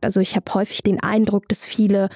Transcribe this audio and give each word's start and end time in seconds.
Also 0.00 0.20
ich 0.20 0.36
habe 0.36 0.52
häufig 0.54 0.82
den 0.82 1.00
Eindruck, 1.02 1.48
dass 1.48 1.66
viele 1.66 2.08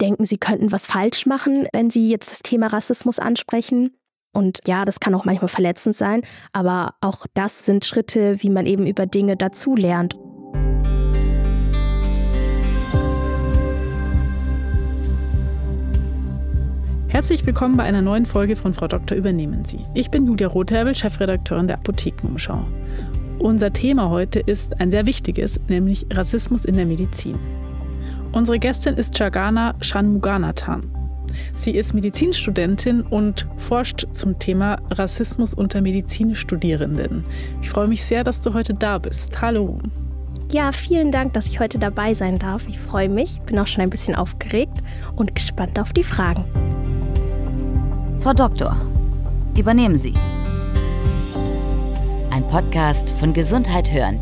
denken, 0.00 0.24
sie 0.24 0.38
könnten 0.38 0.72
was 0.72 0.86
falsch 0.86 1.26
machen, 1.26 1.68
wenn 1.72 1.90
sie 1.90 2.08
jetzt 2.08 2.30
das 2.30 2.40
Thema 2.40 2.68
Rassismus 2.68 3.18
ansprechen. 3.18 3.94
Und 4.32 4.60
ja, 4.66 4.84
das 4.84 5.00
kann 5.00 5.14
auch 5.14 5.24
manchmal 5.24 5.48
verletzend 5.48 5.96
sein, 5.96 6.22
aber 6.52 6.94
auch 7.00 7.26
das 7.34 7.64
sind 7.64 7.84
Schritte, 7.84 8.42
wie 8.42 8.50
man 8.50 8.66
eben 8.66 8.86
über 8.86 9.06
Dinge 9.06 9.36
dazulernt. 9.36 10.16
Herzlich 17.08 17.46
willkommen 17.46 17.78
bei 17.78 17.84
einer 17.84 18.02
neuen 18.02 18.26
Folge 18.26 18.56
von 18.56 18.74
Frau 18.74 18.88
Doktor 18.88 19.16
übernehmen 19.16 19.64
Sie. 19.64 19.80
Ich 19.94 20.10
bin 20.10 20.26
Julia 20.26 20.48
Rotherbel, 20.48 20.94
Chefredakteurin 20.94 21.66
der 21.66 21.78
Apothekenumschau. 21.78 22.66
Unser 23.38 23.72
Thema 23.72 24.10
heute 24.10 24.40
ist 24.40 24.80
ein 24.80 24.90
sehr 24.90 25.04
wichtiges, 25.04 25.60
nämlich 25.68 26.06
Rassismus 26.10 26.64
in 26.64 26.76
der 26.76 26.86
Medizin. 26.86 27.38
Unsere 28.32 28.58
Gästin 28.58 28.94
ist 28.94 29.14
Chagana 29.14 29.74
Shanmuganathan. 29.82 30.90
Sie 31.54 31.72
ist 31.72 31.92
Medizinstudentin 31.92 33.02
und 33.02 33.46
forscht 33.58 34.06
zum 34.12 34.38
Thema 34.38 34.78
Rassismus 34.90 35.52
unter 35.52 35.82
Medizinstudierenden. 35.82 37.24
Ich 37.60 37.68
freue 37.68 37.88
mich 37.88 38.02
sehr, 38.04 38.24
dass 38.24 38.40
du 38.40 38.54
heute 38.54 38.72
da 38.72 38.98
bist. 38.98 39.40
Hallo. 39.42 39.78
Ja, 40.50 40.72
vielen 40.72 41.12
Dank, 41.12 41.34
dass 41.34 41.46
ich 41.46 41.60
heute 41.60 41.78
dabei 41.78 42.14
sein 42.14 42.38
darf. 42.38 42.66
Ich 42.68 42.78
freue 42.78 43.08
mich, 43.08 43.40
bin 43.42 43.58
auch 43.58 43.66
schon 43.66 43.82
ein 43.82 43.90
bisschen 43.90 44.14
aufgeregt 44.14 44.82
und 45.14 45.34
gespannt 45.34 45.78
auf 45.78 45.92
die 45.92 46.04
Fragen. 46.04 46.44
Frau 48.20 48.32
Doktor, 48.32 48.76
übernehmen 49.56 49.96
Sie. 49.96 50.14
Ein 52.36 52.46
Podcast 52.48 53.12
von 53.12 53.32
Gesundheit 53.32 53.90
hören 53.90 54.20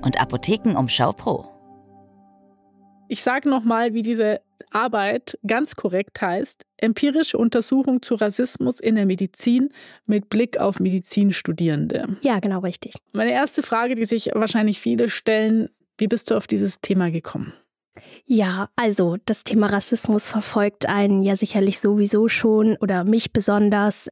und 0.00 0.20
Apothekenumschau 0.20 1.12
Pro. 1.12 1.44
Ich 3.08 3.24
sage 3.24 3.48
nochmal, 3.48 3.92
wie 3.92 4.02
diese 4.02 4.42
Arbeit 4.70 5.36
ganz 5.44 5.74
korrekt 5.74 6.22
heißt. 6.22 6.64
Empirische 6.76 7.36
Untersuchung 7.36 8.00
zu 8.00 8.14
Rassismus 8.14 8.78
in 8.78 8.94
der 8.94 9.06
Medizin 9.06 9.70
mit 10.06 10.28
Blick 10.28 10.58
auf 10.58 10.78
Medizinstudierende. 10.78 12.16
Ja, 12.20 12.38
genau 12.38 12.60
richtig. 12.60 12.94
Meine 13.12 13.32
erste 13.32 13.64
Frage, 13.64 13.96
die 13.96 14.04
sich 14.04 14.30
wahrscheinlich 14.32 14.78
viele 14.78 15.08
stellen, 15.08 15.68
wie 15.98 16.06
bist 16.06 16.30
du 16.30 16.36
auf 16.36 16.46
dieses 16.46 16.80
Thema 16.80 17.10
gekommen? 17.10 17.54
Ja, 18.24 18.68
also 18.76 19.16
das 19.26 19.42
Thema 19.42 19.66
Rassismus 19.66 20.28
verfolgt 20.28 20.88
einen 20.88 21.24
ja 21.24 21.34
sicherlich 21.34 21.80
sowieso 21.80 22.28
schon 22.28 22.76
oder 22.76 23.02
mich 23.02 23.32
besonders 23.32 24.08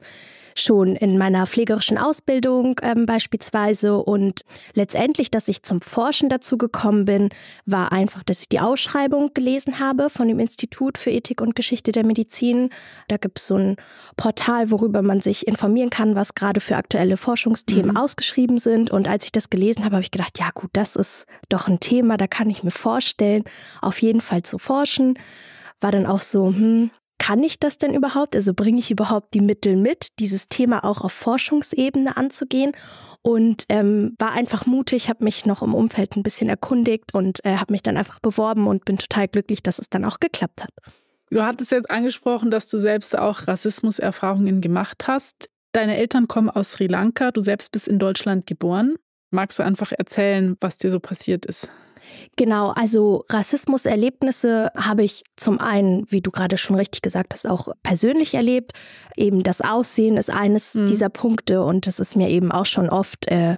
schon 0.61 0.97
in 0.97 1.19
meiner 1.19 1.47
pflegerischen 1.47 1.98
Ausbildung 1.98 2.81
ähm, 2.83 3.06
beispielsweise. 3.06 3.97
Und 3.98 4.42
letztendlich, 4.75 5.31
dass 5.31 5.48
ich 5.48 5.62
zum 5.62 5.81
Forschen 5.81 6.28
dazu 6.28 6.59
gekommen 6.59 7.05
bin, 7.05 7.31
war 7.67 7.92
einfach, 7.92 8.23
dass 8.23 8.41
ich 8.41 8.48
die 8.48 8.61
Ausschreibung 8.61 9.33
gelesen 9.34 9.78
habe 9.78 10.11
von 10.11 10.28
dem 10.28 10.39
Institut 10.39 10.98
für 10.98 11.11
Ethik 11.11 11.41
und 11.41 11.55
Geschichte 11.55 11.92
der 11.92 12.05
Medizin. 12.05 12.70
Da 13.09 13.17
gibt 13.17 13.39
es 13.39 13.47
so 13.47 13.56
ein 13.56 13.77
Portal, 14.17 14.70
worüber 14.70 15.03
man 15.03 15.20
sich 15.20 15.47
informieren 15.47 15.91
kann, 15.91 16.15
was 16.15 16.34
gerade 16.34 16.61
für 16.61 16.77
aktuelle 16.77 17.17
Forschungsthemen 17.17 17.93
mhm. 17.93 17.97
ausgeschrieben 17.97 18.59
sind. 18.59 18.91
Und 18.91 19.09
als 19.09 19.25
ich 19.25 19.33
das 19.33 19.50
gelesen 19.50 19.84
habe, 19.84 19.97
habe 19.97 20.03
ich 20.03 20.11
gedacht, 20.11 20.39
ja 20.39 20.50
gut, 20.53 20.70
das 20.72 20.97
ist 20.97 21.27
doch 21.48 21.69
ein 21.69 21.81
Thema, 21.81 22.17
da 22.17 22.27
kann 22.27 22.50
ich 22.50 22.62
mir 22.62 22.70
vorstellen, 22.70 23.45
auf 23.81 24.00
jeden 24.00 24.20
Fall 24.20 24.43
zu 24.43 24.59
forschen. 24.59 25.19
War 25.81 25.93
dann 25.93 26.06
auch 26.06 26.20
so, 26.20 26.48
hm, 26.48 26.91
kann 27.29 27.43
ich 27.43 27.61
das 27.61 27.77
denn 27.77 27.93
überhaupt? 27.93 28.34
Also 28.34 28.55
bringe 28.55 28.79
ich 28.79 28.91
überhaupt 28.91 29.34
die 29.34 29.43
Mittel 29.43 29.77
mit, 29.77 30.19
dieses 30.19 30.48
Thema 30.48 30.83
auch 30.83 31.03
auf 31.03 31.12
Forschungsebene 31.12 32.17
anzugehen? 32.17 32.73
Und 33.21 33.65
ähm, 33.69 34.15
war 34.19 34.33
einfach 34.33 34.65
mutig, 34.65 35.11
habe 35.11 35.25
mich 35.25 35.45
noch 35.45 35.61
im 35.61 35.75
Umfeld 35.75 36.17
ein 36.17 36.23
bisschen 36.23 36.49
erkundigt 36.49 37.12
und 37.12 37.45
äh, 37.45 37.56
habe 37.56 37.75
mich 37.75 37.83
dann 37.83 37.99
einfach 37.99 38.19
beworben 38.21 38.67
und 38.67 38.87
bin 38.87 38.97
total 38.97 39.29
glücklich, 39.29 39.62
dass 39.62 39.79
es 39.79 39.91
dann 39.91 40.06
auch 40.06 40.21
geklappt 40.21 40.62
hat. 40.62 40.71
Du 41.31 41.43
hattest 41.43 41.71
jetzt 41.71 41.91
angesprochen, 41.91 42.51
dass 42.51 42.67
du 42.71 42.79
selbst 42.79 43.15
auch 43.15 43.47
Rassismuserfahrungen 43.47 44.62
gemacht 44.62 45.06
hast. 45.06 45.50
Deine 45.72 45.99
Eltern 45.99 46.28
kommen 46.28 46.49
aus 46.49 46.72
Sri 46.72 46.87
Lanka, 46.87 47.31
du 47.31 47.43
selbst 47.43 47.72
bist 47.72 47.89
in 47.89 47.99
Deutschland 47.99 48.47
geboren. 48.47 48.97
Magst 49.31 49.59
du 49.59 49.65
einfach 49.65 49.93
erzählen, 49.93 50.56
was 50.62 50.78
dir 50.78 50.91
so 50.91 50.99
passiert 50.99 51.45
ist? 51.45 51.71
Genau, 52.37 52.71
also 52.71 53.25
Rassismuserlebnisse 53.29 54.71
habe 54.77 55.03
ich 55.03 55.25
zum 55.37 55.61
einen, 55.61 56.07
wie 56.09 56.21
du 56.21 56.31
gerade 56.31 56.57
schon 56.57 56.77
richtig 56.77 57.03
gesagt 57.03 57.33
hast, 57.33 57.47
auch 57.47 57.69
persönlich 57.83 58.35
erlebt. 58.35 58.73
Eben 59.17 59.43
das 59.43 59.61
Aussehen 59.61 60.17
ist 60.17 60.31
eines 60.31 60.75
mhm. 60.75 60.87
dieser 60.87 61.09
Punkte 61.09 61.63
und 61.63 61.87
das 61.87 61.99
ist 61.99 62.17
mir 62.17 62.29
eben 62.29 62.53
auch 62.53 62.67
schon 62.67 62.89
oft 62.89 63.29
äh, 63.29 63.57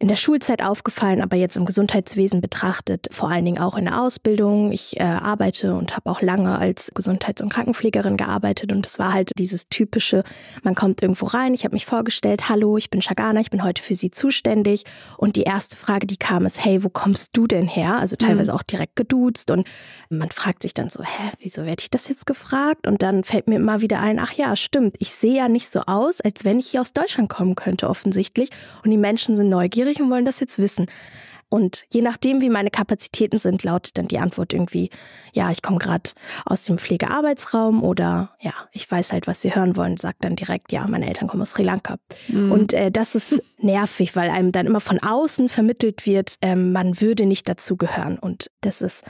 in 0.00 0.08
der 0.08 0.16
Schulzeit 0.16 0.60
aufgefallen, 0.60 1.22
aber 1.22 1.36
jetzt 1.36 1.56
im 1.56 1.64
Gesundheitswesen 1.64 2.40
betrachtet, 2.40 3.06
vor 3.10 3.30
allen 3.30 3.44
Dingen 3.44 3.58
auch 3.58 3.76
in 3.76 3.84
der 3.84 4.02
Ausbildung. 4.02 4.72
Ich 4.72 5.00
äh, 5.00 5.04
arbeite 5.04 5.74
und 5.74 5.96
habe 5.96 6.10
auch 6.10 6.20
lange 6.20 6.58
als 6.58 6.90
Gesundheits- 6.94 7.40
und 7.40 7.48
Krankenpflegerin 7.48 8.16
gearbeitet 8.16 8.72
und 8.72 8.84
es 8.84 8.98
war 8.98 9.14
halt 9.14 9.30
dieses 9.38 9.68
typische, 9.68 10.24
man 10.62 10.74
kommt 10.74 11.00
irgendwo 11.00 11.26
rein, 11.26 11.54
ich 11.54 11.64
habe 11.64 11.74
mich 11.74 11.86
vorgestellt, 11.86 12.48
hallo, 12.48 12.76
ich 12.76 12.90
bin 12.90 13.02
Shagana, 13.02 13.40
ich 13.40 13.50
bin 13.50 13.62
heute 13.62 13.82
für 13.82 13.94
Sie 13.94 14.10
zuständig 14.10 14.84
und 15.16 15.36
die 15.36 15.44
erste 15.44 15.76
Frage, 15.76 16.06
die 16.06 16.16
kam, 16.16 16.44
ist, 16.44 16.62
hey, 16.62 16.84
wo 16.84 16.90
kommst 16.90 17.36
du 17.36 17.46
denn 17.46 17.66
her? 17.66 17.96
Also 17.96 18.16
teilweise 18.16 18.50
mhm. 18.50 18.58
auch 18.58 18.62
direkt 18.62 18.96
geduzt 18.96 19.50
und 19.50 19.66
man 20.10 20.30
fragt 20.30 20.64
sich 20.64 20.74
dann 20.74 20.90
so, 20.90 21.02
hä, 21.02 21.30
wieso 21.38 21.64
werde 21.64 21.82
ich 21.82 21.90
das 21.90 22.08
jetzt 22.08 22.26
gefragt? 22.26 22.86
Und 22.86 23.02
dann 23.02 23.24
fällt 23.24 23.48
mir 23.48 23.56
immer 23.56 23.80
wieder 23.80 24.00
ein, 24.00 24.18
ach 24.18 24.32
ja, 24.32 24.54
stimmt, 24.56 24.96
ich 24.98 25.14
sehe 25.14 25.36
ja 25.36 25.48
nicht 25.48 25.70
so 25.70 25.80
aus, 25.86 26.20
als 26.20 26.44
wenn 26.44 26.58
ich 26.58 26.66
hier 26.66 26.82
aus 26.82 26.92
Deutschland 26.92 27.30
kommen 27.30 27.54
könnte 27.54 27.88
offensichtlich 27.88 28.50
und 28.82 28.90
die 28.90 28.98
Menschen 28.98 29.34
sind 29.34 29.48
neugierig 29.48 29.93
neugierig 29.94 30.00
und 30.00 30.10
wollen 30.10 30.24
das 30.24 30.40
jetzt 30.40 30.58
wissen. 30.58 30.86
Und 31.50 31.84
je 31.92 32.00
nachdem, 32.00 32.40
wie 32.40 32.48
meine 32.48 32.70
Kapazitäten 32.70 33.38
sind, 33.38 33.62
lautet 33.62 33.96
dann 33.96 34.08
die 34.08 34.18
Antwort 34.18 34.52
irgendwie, 34.52 34.90
ja, 35.34 35.50
ich 35.50 35.62
komme 35.62 35.78
gerade 35.78 36.10
aus 36.44 36.64
dem 36.64 36.78
Pflegearbeitsraum 36.78 37.84
oder 37.84 38.34
ja, 38.40 38.54
ich 38.72 38.90
weiß 38.90 39.12
halt, 39.12 39.28
was 39.28 39.42
sie 39.42 39.54
hören 39.54 39.76
wollen, 39.76 39.96
sagt 39.96 40.24
dann 40.24 40.34
direkt, 40.34 40.72
ja, 40.72 40.86
meine 40.88 41.06
Eltern 41.06 41.28
kommen 41.28 41.42
aus 41.42 41.50
Sri 41.50 41.62
Lanka. 41.62 41.96
Mhm. 42.26 42.50
Und 42.50 42.72
äh, 42.72 42.90
das 42.90 43.14
ist 43.14 43.40
nervig, 43.58 44.16
weil 44.16 44.30
einem 44.30 44.50
dann 44.50 44.66
immer 44.66 44.80
von 44.80 44.98
außen 44.98 45.48
vermittelt 45.48 46.06
wird, 46.06 46.34
äh, 46.40 46.56
man 46.56 47.00
würde 47.00 47.24
nicht 47.24 47.48
dazugehören. 47.48 48.18
Und 48.18 48.50
das 48.62 48.82
ist 48.82 49.04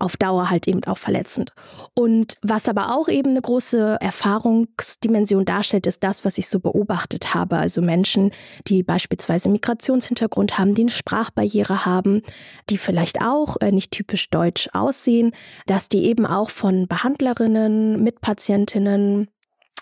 auf 0.00 0.16
Dauer 0.16 0.50
halt 0.50 0.66
eben 0.66 0.82
auch 0.84 0.98
verletzend. 0.98 1.52
Und 1.94 2.34
was 2.42 2.68
aber 2.68 2.94
auch 2.94 3.08
eben 3.08 3.30
eine 3.30 3.42
große 3.42 3.98
Erfahrungsdimension 4.00 5.44
darstellt, 5.44 5.86
ist 5.86 6.02
das, 6.02 6.24
was 6.24 6.38
ich 6.38 6.48
so 6.48 6.60
beobachtet 6.60 7.34
habe. 7.34 7.58
Also 7.58 7.82
Menschen, 7.82 8.32
die 8.66 8.82
beispielsweise 8.82 9.48
Migrationshintergrund 9.48 10.58
haben, 10.58 10.74
die 10.74 10.82
eine 10.82 10.90
Sprachbarriere 10.90 11.84
haben, 11.84 12.22
die 12.68 12.78
vielleicht 12.78 13.22
auch 13.22 13.56
äh, 13.60 13.72
nicht 13.72 13.90
typisch 13.90 14.30
deutsch 14.30 14.68
aussehen, 14.72 15.32
dass 15.66 15.88
die 15.88 16.04
eben 16.04 16.26
auch 16.26 16.50
von 16.50 16.88
Behandlerinnen, 16.88 18.02
Mitpatientinnen, 18.02 19.28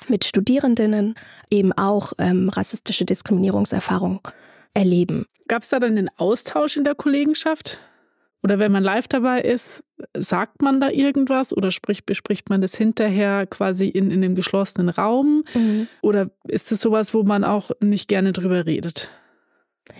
mit 0.07 0.25
Studierenden 0.25 1.15
eben 1.51 1.73
auch 1.73 2.13
ähm, 2.19 2.49
rassistische 2.49 3.05
Diskriminierungserfahrungen 3.05 4.21
erleben. 4.75 5.27
Gab 5.49 5.63
es 5.63 5.71
da 5.71 5.81
dann 5.81 5.97
den 5.97 6.11
Austausch 6.17 6.77
in 6.77 6.85
der 6.85 6.95
Kollegenschaft? 6.95 7.81
Oder 8.43 8.59
wenn 8.59 8.71
man 8.71 8.85
live 8.85 9.09
dabei 9.09 9.41
ist, 9.41 9.83
sagt 10.17 10.63
man 10.63 10.81
da 10.81 10.91
irgendwas 10.91 11.57
oder 11.57 11.71
spricht, 11.71 12.07
bespricht 12.07 12.51
man 12.51 12.61
das 12.61 12.75
hinterher 12.75 13.47
quasi 13.47 13.89
in, 13.89 14.11
in 14.11 14.25
einem 14.25 14.35
geschlossenen 14.35 14.89
Raum? 14.89 15.45
Mhm. 15.55 15.89
Oder 16.03 16.31
ist 16.45 16.73
es 16.73 16.81
sowas, 16.81 17.15
wo 17.15 17.23
man 17.23 17.45
auch 17.45 17.71
nicht 17.81 18.09
gerne 18.09 18.33
drüber 18.33 18.67
redet? 18.67 19.11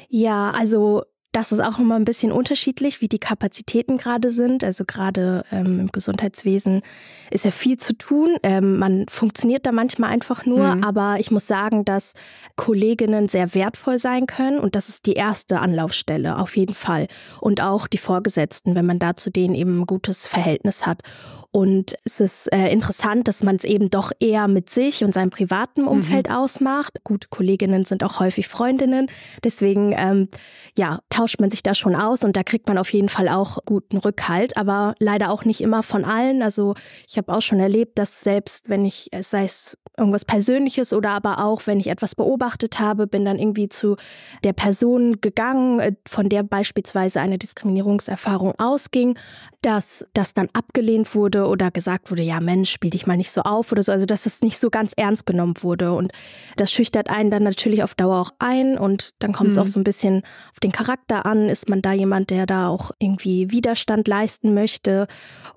Ja, 0.09 0.51
also 0.51 1.05
das 1.39 1.53
ist 1.53 1.61
auch 1.61 1.79
immer 1.79 1.95
ein 1.95 2.05
bisschen 2.05 2.33
unterschiedlich, 2.33 3.01
wie 3.01 3.07
die 3.07 3.21
Kapazitäten 3.21 3.97
gerade 3.97 4.33
sind. 4.33 4.65
Also 4.65 4.85
gerade 4.85 5.45
ähm, 5.53 5.79
im 5.79 5.87
Gesundheitswesen 5.87 6.83
ist 7.31 7.45
ja 7.45 7.53
viel 7.53 7.77
zu 7.77 7.97
tun. 7.97 8.37
Ähm, 8.43 8.77
man 8.77 9.07
funktioniert 9.09 9.65
da 9.65 9.71
manchmal 9.71 10.11
einfach 10.11 10.47
nur, 10.47 10.75
mhm. 10.75 10.83
aber 10.83 11.21
ich 11.21 11.31
muss 11.31 11.47
sagen, 11.47 11.85
dass 11.85 12.15
Kolleginnen 12.57 13.29
sehr 13.29 13.55
wertvoll 13.55 13.99
sein 13.99 14.27
können 14.27 14.59
und 14.59 14.75
das 14.75 14.89
ist 14.89 15.07
die 15.07 15.13
erste 15.13 15.61
Anlaufstelle 15.61 16.39
auf 16.39 16.57
jeden 16.57 16.75
Fall. 16.75 17.07
Und 17.41 17.63
auch 17.63 17.87
die 17.87 17.99
Vorgesetzten, 17.99 18.75
wenn 18.75 18.87
man 18.87 18.99
da 18.99 19.15
zu 19.15 19.31
denen 19.31 19.55
eben 19.55 19.83
ein 19.83 19.87
gutes 19.87 20.27
Verhältnis 20.27 20.87
hat. 20.87 21.03
Und 21.51 21.97
es 22.05 22.21
ist 22.21 22.53
äh, 22.53 22.69
interessant, 22.69 23.27
dass 23.27 23.43
man 23.43 23.57
es 23.57 23.65
eben 23.65 23.89
doch 23.89 24.13
eher 24.21 24.49
mit 24.49 24.69
sich 24.69 25.03
und 25.03 25.15
seinem 25.15 25.31
privaten 25.31 25.83
mhm. 25.83 25.89
Umfeld 25.89 26.29
mhm. 26.29 26.35
ausmacht. 26.35 27.03
Gut, 27.05 27.31
Kolleginnen 27.31 27.85
sind 27.85 28.05
auch 28.05 28.21
häufig 28.21 28.49
Freundinnen. 28.49 29.11
Deswegen, 29.43 29.95
ähm, 29.97 30.29
ja, 30.77 31.01
tauscht 31.09 31.28
man 31.41 31.51
sich 31.51 31.63
da 31.63 31.75
schon 31.75 31.95
aus 31.95 32.25
und 32.25 32.37
da 32.37 32.43
kriegt 32.43 32.69
man 32.69 32.79
auf 32.79 32.93
jeden 32.93 33.09
Fall 33.09 33.29
auch 33.29 33.59
guten 33.65 33.99
Rückhalt, 33.99 34.57
aber 34.57 34.95
leider 34.99 35.31
auch 35.31 35.45
nicht 35.45 35.61
immer 35.61 35.83
von 35.83 36.05
allen. 36.05 36.43
Also 36.43 36.75
ich 37.07 37.19
habe 37.19 37.33
auch 37.33 37.43
schon 37.43 37.61
erlebt, 37.61 37.99
dass 37.99 38.21
selbst 38.21 38.69
wenn 38.69 38.85
ich, 38.85 39.11
sei 39.21 39.45
es 39.45 39.77
irgendwas 39.99 40.25
Persönliches 40.25 40.93
oder 40.93 41.11
aber 41.11 41.45
auch, 41.45 41.67
wenn 41.67 41.81
ich 41.81 41.89
etwas 41.89 42.15
beobachtet 42.15 42.79
habe, 42.79 43.07
bin 43.07 43.25
dann 43.25 43.39
irgendwie 43.39 43.69
zu 43.69 43.97
der 44.45 44.53
Person 44.53 45.21
gegangen, 45.21 45.81
äh, 45.81 45.93
von 46.07 46.29
der 46.29 46.43
beispielsweise 46.43 47.21
eine 47.21 47.39
Diskriminierungserfahrung 47.39 48.55
ausging, 48.59 49.19
dass 49.63 50.07
das 50.15 50.35
dann 50.35 50.49
abgelehnt 50.53 51.15
wurde 51.15 51.47
oder 51.47 51.71
gesagt 51.71 52.11
wurde, 52.11 52.23
ja 52.23 52.41
Mensch, 52.41 52.71
spiel 52.71 52.91
dich 52.91 53.07
mal 53.07 53.17
nicht 53.17 53.31
so 53.31 53.43
auf 53.43 53.73
oder 53.73 53.83
so. 53.83 53.93
Also 53.93 54.07
dass 54.07 54.27
es 54.27 54.41
nicht 54.41 54.59
so 54.59 54.71
ganz 54.71 54.93
ernst 54.97 55.27
genommen 55.27 55.55
wurde. 55.61 55.93
Und 55.93 56.13
das 56.57 56.73
schüchtert 56.73 57.11
einen 57.11 57.31
dann 57.31 57.43
natürlich 57.43 57.83
auf 57.83 57.95
Dauer 57.95 58.21
auch 58.21 58.31
ein 58.39 58.79
und 58.79 59.15
dann 59.19 59.33
kommt 59.33 59.51
es 59.51 59.57
mhm. 59.57 59.63
auch 59.63 59.67
so 59.67 59.81
ein 59.81 59.85
bisschen 59.85 60.23
auf 60.53 60.61
den 60.63 60.73
Charakter 60.73 61.27
an? 61.27 61.49
Ist 61.49 61.69
man 61.69 61.83
da 61.83 61.93
jemand, 61.93 62.31
der 62.31 62.47
da 62.47 62.69
auch 62.69 62.93
irgendwie 62.99 63.51
Widerstand 63.51 64.07
leisten 64.07 64.55
möchte 64.55 65.07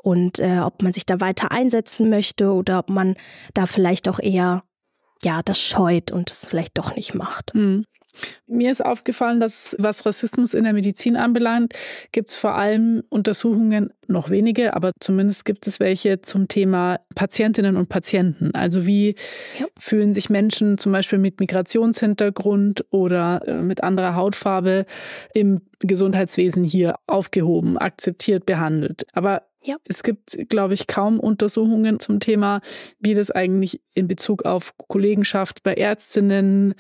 und 0.02 0.40
äh, 0.40 0.60
ob 0.60 0.82
man 0.82 0.94
sich 0.94 1.06
da 1.06 1.20
weiter 1.20 1.52
einsetzen 1.52 2.10
möchte 2.10 2.52
oder 2.52 2.80
ob 2.80 2.90
man 2.90 3.16
da 3.54 3.66
vielleicht 3.66 4.10
auch 4.10 4.20
eher 4.20 4.31
ja 4.32 5.42
das 5.44 5.60
scheut 5.60 6.12
und 6.12 6.32
es 6.32 6.48
vielleicht 6.48 6.78
doch 6.78 6.96
nicht 6.96 7.14
macht. 7.14 7.54
Mhm. 7.54 7.86
Mir 8.48 8.72
ist 8.72 8.84
aufgefallen, 8.84 9.40
dass 9.40 9.76
was 9.80 10.06
Rassismus 10.06 10.54
in 10.54 10.66
der 10.66 10.74
Medizin 10.74 11.16
anbelangt, 11.16 11.74
gibt 12.12 12.30
es 12.30 12.36
vor 12.36 12.56
allem 12.56 13.04
Untersuchungen, 13.10 13.94
noch 14.08 14.30
wenige, 14.30 14.76
aber 14.76 14.92
zumindest 15.00 15.46
gibt 15.46 15.66
es 15.68 15.80
welche 15.80 16.20
zum 16.20 16.50
Thema 16.50 17.00
Patientinnen 17.16 17.78
und 17.78 17.88
Patienten. 17.88 18.54
Also 18.54 18.86
wie 18.86 19.16
ja. 19.58 19.66
fühlen 19.78 20.14
sich 20.14 20.30
Menschen 20.30 20.78
zum 20.78 20.92
Beispiel 20.92 21.20
mit 21.20 21.40
Migrationshintergrund 21.40 22.86
oder 22.90 23.48
äh, 23.48 23.62
mit 23.62 23.84
anderer 23.84 24.16
Hautfarbe 24.16 24.86
im 25.34 25.62
Gesundheitswesen 25.80 26.66
hier 26.66 26.96
aufgehoben, 27.08 27.78
akzeptiert, 27.78 28.46
behandelt. 28.46 29.04
Aber 29.14 29.44
ja. 29.64 29.76
Es 29.86 30.04
gibt, 30.04 30.38
glaube 30.50 30.74
ich, 30.74 30.88
kaum 30.88 31.20
Untersuchungen 31.20 32.00
zum 32.00 32.20
Thema, 32.20 32.62
wie 33.00 33.14
das 33.14 33.32
eigentlich 33.32 33.82
in 33.94 34.08
Bezug 34.08 34.46
auf 34.46 34.74
Kollegenschaft 34.78 35.64
bei 35.64 35.74
Ärztinnen, 35.74 36.74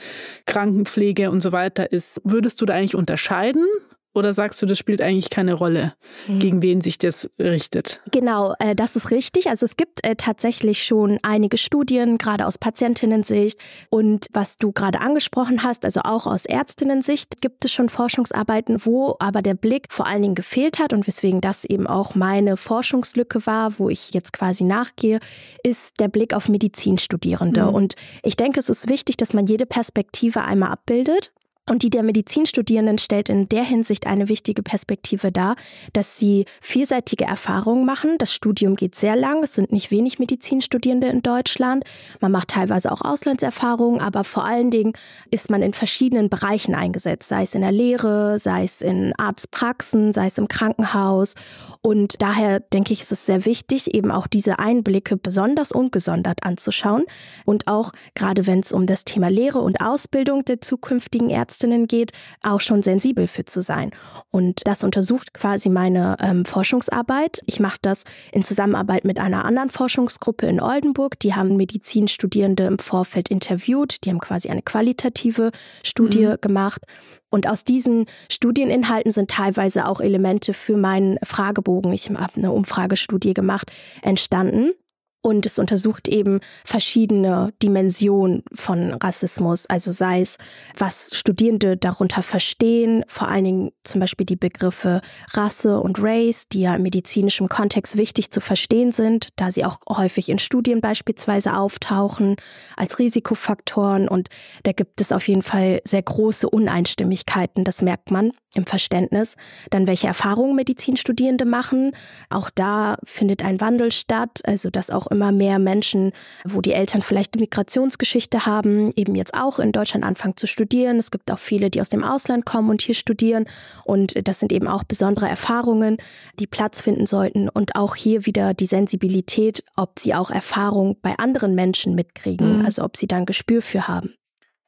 Krankenpflege 0.46 1.30
und 1.30 1.42
so 1.42 1.52
weiter 1.52 1.92
ist. 1.92 2.22
Würdest 2.24 2.62
du 2.62 2.66
da 2.66 2.74
eigentlich 2.74 2.96
unterscheiden? 2.96 3.66
Oder 4.14 4.34
sagst 4.34 4.62
du, 4.62 4.66
das 4.66 4.78
spielt 4.78 5.02
eigentlich 5.02 5.30
keine 5.30 5.54
Rolle, 5.54 5.94
hm. 6.26 6.40
gegen 6.40 6.62
wen 6.62 6.82
sich 6.82 6.98
das 6.98 7.30
richtet? 7.40 8.02
Genau, 8.12 8.54
äh, 8.60 8.76
das 8.76 8.98
ist 8.98 9.10
richtig. 9.10 9.48
Also 9.48 9.66
es 9.66 9.78
gibt 9.78 10.06
äh, 10.06 10.16
tatsächlich 10.16 10.84
schon 10.84 11.18
einige 11.24 11.58
Studien, 11.58 12.18
gerade 12.18 12.46
aus 12.46 12.58
Patientinnen-Sicht. 12.58 13.58
Und 13.90 14.28
was 14.34 14.58
du 14.58 14.74
gerade 14.74 15.00
angesprochen 15.00 15.64
hast, 15.64 15.86
also 15.86 16.02
auch 16.04 16.28
aus 16.28 16.46
Ärztinnen-Sicht, 16.46 17.42
gibt 17.42 17.64
es 17.64 17.72
schon 17.72 17.88
Forschungsarbeiten, 17.88 18.86
wo 18.86 19.16
aber 19.20 19.42
der 19.42 19.54
Blick 19.54 19.88
vor 19.90 20.08
allen 20.08 20.22
Dingen 20.22 20.36
gefehlt 20.36 20.80
hat 20.80 20.92
und 20.92 21.08
weswegen 21.08 21.40
das 21.40 21.64
eben 21.64 21.88
auch 21.88 22.14
meine 22.14 22.58
Forschungslücke 22.58 23.46
war, 23.46 23.80
wo 23.80 23.90
ich 23.90 24.14
jetzt 24.14 24.34
quasi 24.34 24.66
nachgehe, 24.66 25.20
ist 25.64 26.02
der 26.02 26.10
Blick 26.10 26.34
auf 26.34 26.50
Medizinstudierende. 26.50 27.64
Mhm. 27.64 27.74
Und 27.74 27.96
ich 28.24 28.36
denke, 28.36 28.60
es 28.60 28.70
ist 28.70 28.90
wichtig, 28.90 29.16
dass 29.16 29.34
man 29.34 29.48
jede 29.48 29.66
Perspektive 29.66 30.42
einmal 30.42 30.72
abbildet. 30.72 31.32
Und 31.70 31.84
die 31.84 31.92
der 31.92 32.02
Medizinstudierenden 32.02 32.98
stellt 32.98 33.30
in 33.30 33.48
der 33.48 33.64
Hinsicht 33.64 34.08
eine 34.08 34.30
wichtige 34.30 34.64
Perspektive 34.64 35.32
dar, 35.32 35.56
dass 35.94 36.18
sie 36.18 36.46
vielseitige 36.60 37.26
Erfahrungen 37.26 37.86
machen. 37.86 38.18
Das 38.18 38.34
Studium 38.34 38.76
geht 38.76 38.96
sehr 38.96 39.16
lang. 39.16 39.44
Es 39.44 39.54
sind 39.54 39.72
nicht 39.72 39.92
wenig 39.92 40.18
Medizinstudierende 40.18 41.08
in 41.08 41.22
Deutschland. 41.22 41.84
Man 42.20 42.32
macht 42.32 42.50
teilweise 42.50 42.92
auch 42.92 43.02
Auslandserfahrungen, 43.02 44.02
aber 44.02 44.24
vor 44.24 44.44
allen 44.44 44.72
Dingen 44.72 44.94
ist 45.30 45.52
man 45.52 45.62
in 45.62 45.74
verschiedenen 45.74 46.30
Bereichen 46.30 46.74
eingesetzt, 46.74 47.30
sei 47.30 47.44
es 47.44 47.54
in 47.54 47.62
der 47.62 47.72
Lehre, 47.72 48.40
sei 48.40 48.64
es 48.64 48.82
in 48.82 49.14
Arztpraxen, 49.18 50.14
sei 50.14 50.26
es 50.26 50.40
im 50.40 50.48
Krankenhaus. 50.48 51.36
Und 51.84 52.22
daher 52.24 52.60
denke 52.60 52.92
ich, 52.92 53.02
ist 53.02 53.12
es 53.12 53.26
sehr 53.28 53.46
wichtig, 53.46 53.94
eben 53.94 54.12
auch 54.12 54.28
diese 54.28 54.60
Einblicke 54.60 55.16
besonders 55.16 55.72
ungesondert 55.72 56.44
anzuschauen. 56.44 57.06
Und 57.46 57.68
auch 57.68 57.92
gerade 58.16 58.46
wenn 58.48 58.60
es 58.60 58.74
um 58.74 58.88
das 58.88 59.06
Thema 59.06 59.30
Lehre 59.30 59.60
und 59.60 59.80
Ausbildung 59.80 60.44
der 60.44 60.60
zukünftigen 60.60 61.30
Ärzte 61.30 61.51
Ärztinnen 61.52 61.88
geht, 61.88 62.12
auch 62.42 62.62
schon 62.62 62.82
sensibel 62.82 63.28
für 63.28 63.44
zu 63.44 63.62
sein. 63.62 63.92
Und 64.32 64.62
das 64.66 64.84
untersucht 64.84 65.34
quasi 65.34 65.70
meine 65.70 66.16
ähm, 66.22 66.46
Forschungsarbeit. 66.46 67.42
Ich 67.46 67.60
mache 67.60 67.78
das 67.82 68.06
in 68.32 68.42
Zusammenarbeit 68.42 69.04
mit 69.04 69.20
einer 69.20 69.44
anderen 69.44 69.70
Forschungsgruppe 69.70 70.48
in 70.48 70.62
Oldenburg. 70.62 71.20
Die 71.20 71.36
haben 71.36 71.58
Medizinstudierende 71.58 72.64
im 72.64 72.80
Vorfeld 72.80 73.30
interviewt. 73.30 74.06
Die 74.06 74.10
haben 74.10 74.20
quasi 74.20 74.50
eine 74.50 74.62
qualitative 74.62 75.52
Studie 75.84 76.28
mhm. 76.28 76.38
gemacht. 76.40 76.84
Und 77.30 77.48
aus 77.48 77.64
diesen 77.64 78.06
Studieninhalten 78.30 79.12
sind 79.12 79.30
teilweise 79.30 79.88
auch 79.88 80.02
Elemente 80.02 80.54
für 80.54 80.76
meinen 80.76 81.18
Fragebogen, 81.24 81.94
ich 81.94 82.10
habe 82.10 82.36
eine 82.36 82.52
Umfragestudie 82.52 83.34
gemacht, 83.34 83.72
entstanden. 84.02 84.74
Und 85.24 85.46
es 85.46 85.60
untersucht 85.60 86.08
eben 86.08 86.40
verschiedene 86.66 87.54
Dimensionen 87.62 88.44
von 88.54 88.94
Rassismus, 88.94 89.68
also 89.68 89.92
sei 89.92 90.22
es, 90.22 90.38
was 90.78 91.12
Studierende 91.14 91.78
darunter 91.78 92.24
verstehen, 92.24 93.04
vor 93.08 93.28
allen 93.28 93.44
Dingen 93.44 93.72
zum 93.84 94.02
Beispiel 94.02 94.26
die 94.26 94.36
Begriffe 94.36 95.02
Rasse 95.34 95.80
und 95.80 96.02
Race, 96.02 96.48
die 96.52 96.62
ja 96.62 96.76
im 96.76 96.82
medizinischen 96.82 97.50
Kontext 97.50 97.98
wichtig 97.98 98.32
zu 98.32 98.42
verstehen 98.42 98.92
sind, 98.92 99.30
da 99.36 99.52
sie 99.52 99.64
auch 99.64 99.78
häufig 99.88 100.30
in 100.30 100.40
Studien 100.40 100.82
beispielsweise 100.82 101.56
auftauchen 101.56 102.36
als 102.76 102.98
Risikofaktoren. 102.98 104.08
Und 104.08 104.30
da 104.64 104.72
gibt 104.72 105.02
es 105.02 105.12
auf 105.12 105.28
jeden 105.28 105.44
Fall 105.44 105.82
sehr 105.86 106.02
große 106.02 106.50
Uneinstimmigkeiten, 106.50 107.64
das 107.64 107.84
merkt 107.84 108.10
man 108.10 108.32
im 108.54 108.66
Verständnis. 108.66 109.36
Dann 109.70 109.88
welche 109.88 110.08
Erfahrungen 110.08 110.56
Medizinstudierende 110.56 111.46
machen. 111.46 111.96
Auch 112.30 112.50
da 112.50 112.98
findet 113.04 113.44
ein 113.44 113.62
Wandel 113.62 113.92
statt, 113.92 114.42
also 114.44 114.70
dass 114.70 114.90
auch 114.90 115.08
immer 115.08 115.32
mehr 115.32 115.58
Menschen, 115.58 116.12
wo 116.44 116.62
die 116.62 116.74
Eltern 116.74 117.02
vielleicht 117.02 117.34
eine 117.34 117.42
Migrationsgeschichte 117.42 118.46
haben, 118.46 118.92
eben 118.96 119.16
jetzt 119.16 119.34
auch 119.34 119.60
in 119.60 119.72
Deutschland 119.72 120.04
anfangen 120.04 120.36
zu 120.36 120.48
studieren. 120.48 120.98
Es 120.98 121.12
gibt 121.12 121.32
auch 121.32 121.40
viele, 121.40 121.70
die 121.70 121.80
aus 121.80 121.90
dem 121.90 122.04
Ausland 122.04 122.46
kommen 122.46 122.70
und 122.70 122.82
hier 122.82 122.96
studieren. 122.96 123.46
Und 123.86 124.28
das 124.28 124.40
sind 124.40 124.52
eben 124.52 124.68
auch 124.68 124.84
besondere 124.84 125.30
Erfahrungen, 125.30 125.98
die 126.40 126.48
Platz 126.48 126.82
finden 126.82 127.06
sollten. 127.06 127.48
Und 127.48 127.76
auch 127.76 127.96
hier 127.96 128.26
wieder 128.26 128.54
die 128.54 128.66
Sensibilität, 128.66 129.64
ob 129.76 130.00
sie 130.00 130.14
auch 130.14 130.30
Erfahrung 130.30 130.98
bei 131.02 131.18
anderen 131.18 131.56
Menschen 131.56 131.96
mitkriegen, 131.96 132.60
mhm. 132.60 132.66
also 132.66 132.84
ob 132.84 132.98
sie 132.98 133.08
dann 133.08 133.26
Gespür 133.26 133.62
für 133.62 133.88
haben. 133.88 134.14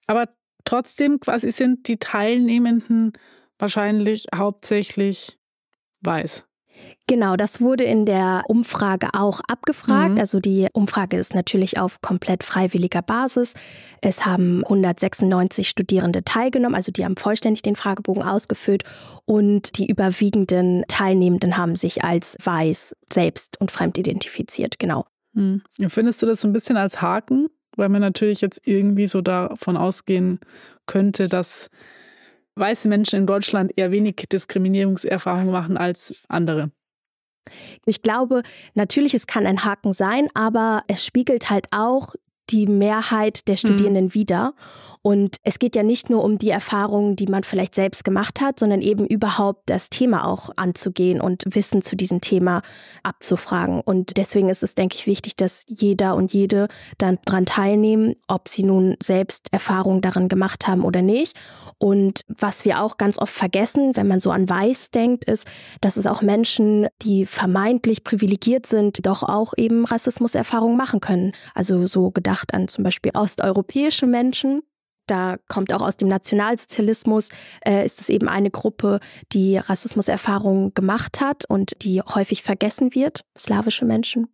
Aber 0.08 0.30
trotzdem 0.66 1.20
quasi 1.20 1.52
sind 1.52 1.88
die 1.88 1.98
Teilnehmenden 1.98 3.14
wahrscheinlich 3.64 4.28
hauptsächlich 4.36 5.40
weiß. 6.02 6.44
Genau, 7.08 7.38
das 7.38 7.62
wurde 7.62 7.86
in 7.86 8.06
der 8.06 8.44
Umfrage 8.48 9.10
auch 9.14 9.40
abgefragt. 9.48 10.14
Mhm. 10.14 10.20
Also 10.20 10.40
die 10.40 10.68
Umfrage 10.74 11.18
ist 11.18 11.34
natürlich 11.34 11.80
auf 11.80 12.02
komplett 12.02 12.44
freiwilliger 12.44 13.02
Basis. 13.02 13.54
Es 14.02 14.26
haben 14.26 14.64
196 14.66 15.70
Studierende 15.70 16.24
teilgenommen, 16.26 16.76
also 16.76 16.92
die 16.92 17.06
haben 17.06 17.16
vollständig 17.16 17.62
den 17.62 17.76
Fragebogen 17.76 18.24
ausgefüllt 18.24 18.84
und 19.26 19.78
die 19.78 19.88
überwiegenden 19.88 20.84
Teilnehmenden 20.90 21.56
haben 21.56 21.76
sich 21.76 22.04
als 22.04 22.36
weiß 22.44 22.96
selbst 23.12 23.62
und 23.62 23.72
fremd 23.72 23.98
identifiziert. 23.98 24.78
Genau. 24.78 25.06
Mhm. 25.34 25.62
Findest 25.88 26.22
du 26.22 26.26
das 26.26 26.42
so 26.42 26.50
ein 26.50 26.54
bisschen 26.54 26.76
als 26.76 27.02
Haken? 27.02 27.48
Weil 27.76 27.90
man 27.90 28.02
natürlich 28.02 28.42
jetzt 28.42 28.62
irgendwie 28.66 29.08
so 29.08 29.22
davon 29.22 29.78
ausgehen 29.78 30.40
könnte, 30.86 31.28
dass 31.28 31.70
weiße 32.56 32.88
Menschen 32.88 33.20
in 33.20 33.28
Deutschland 33.28 33.72
eher 33.76 33.92
wenig 33.92 34.28
Diskriminierungserfahrungen 34.32 35.52
machen 35.52 35.78
als 35.78 36.14
andere. 36.28 36.72
Ich 37.86 38.02
glaube, 38.02 38.44
natürlich, 38.74 39.14
es 39.14 39.28
kann 39.28 39.46
ein 39.46 39.64
Haken 39.64 39.94
sein, 39.94 40.30
aber 40.34 40.84
es 40.88 41.06
spiegelt 41.06 41.50
halt 41.50 41.68
auch 41.72 42.16
die 42.50 42.68
Mehrheit 42.68 43.48
der 43.48 43.54
mhm. 43.54 43.58
Studierenden 43.58 44.06
mhm. 44.06 44.14
wider. 44.14 44.54
Und 45.06 45.36
es 45.44 45.60
geht 45.60 45.76
ja 45.76 45.84
nicht 45.84 46.10
nur 46.10 46.24
um 46.24 46.38
die 46.38 46.50
Erfahrungen, 46.50 47.18
die 47.18 47.28
man 47.28 47.44
vielleicht 47.44 47.76
selbst 47.76 48.06
gemacht 48.06 48.40
hat, 48.40 48.58
sondern 48.58 48.82
eben 48.82 49.06
überhaupt 49.06 49.64
das 49.66 49.90
Thema 49.90 50.26
auch 50.26 50.50
anzugehen 50.56 51.20
und 51.20 51.44
Wissen 51.46 51.82
zu 51.82 51.98
diesem 51.98 52.22
Thema 52.22 52.62
abzufragen. 53.04 53.82
Und 53.82 54.16
deswegen 54.16 54.48
ist 54.48 54.64
es, 54.64 54.76
denke 54.76 54.96
ich, 54.96 55.06
wichtig, 55.06 55.36
dass 55.36 55.66
jeder 55.68 56.16
und 56.16 56.32
jede 56.32 56.70
dann 56.98 57.20
daran 57.26 57.46
teilnehmen, 57.46 58.16
ob 58.30 58.48
sie 58.48 58.64
nun 58.64 58.96
selbst 59.04 59.50
Erfahrungen 59.52 60.00
darin 60.00 60.30
gemacht 60.30 60.68
haben 60.68 60.86
oder 60.86 61.02
nicht. 61.02 61.38
Und 61.80 62.22
was 62.30 62.64
wir 62.64 62.82
auch 62.82 62.98
ganz 62.98 63.20
oft 63.20 63.34
vergessen, 63.34 63.98
wenn 63.98 64.08
man 64.08 64.22
so 64.22 64.32
an 64.32 64.50
Weiß 64.50 64.90
denkt, 64.92 65.26
ist, 65.26 65.46
dass 65.82 65.98
es 65.98 66.08
auch 66.08 66.22
Menschen, 66.22 66.88
die 67.02 67.26
vermeintlich 67.26 68.06
privilegiert 68.06 68.66
sind, 68.68 69.06
doch 69.06 69.24
auch 69.24 69.54
eben 69.58 69.84
Rassismuserfahrungen 69.84 70.78
machen 70.78 71.02
können. 71.02 71.34
Also 71.54 71.86
so 71.88 72.10
gedacht 72.10 72.54
an 72.54 72.70
zum 72.70 72.86
Beispiel 72.86 73.12
osteuropäische 73.14 74.08
Menschen, 74.08 74.62
da 75.08 75.38
kommt 75.48 75.74
auch 75.74 75.82
aus 75.82 75.98
dem 75.98 76.08
Nationalsozialismus, 76.08 77.30
äh, 77.66 77.86
ist 77.86 78.02
es 78.02 78.10
eben 78.10 78.28
eine 78.28 78.52
Gruppe, 78.52 79.00
die 79.32 79.58
Rassismuserfahrungen 79.58 80.74
gemacht 80.74 81.22
hat 81.22 81.46
und 81.48 81.84
die 81.84 82.02
häufig 82.02 82.44
vergessen 82.44 82.96
wird, 82.96 83.24
slawische 83.38 83.86
Menschen. 83.86 84.28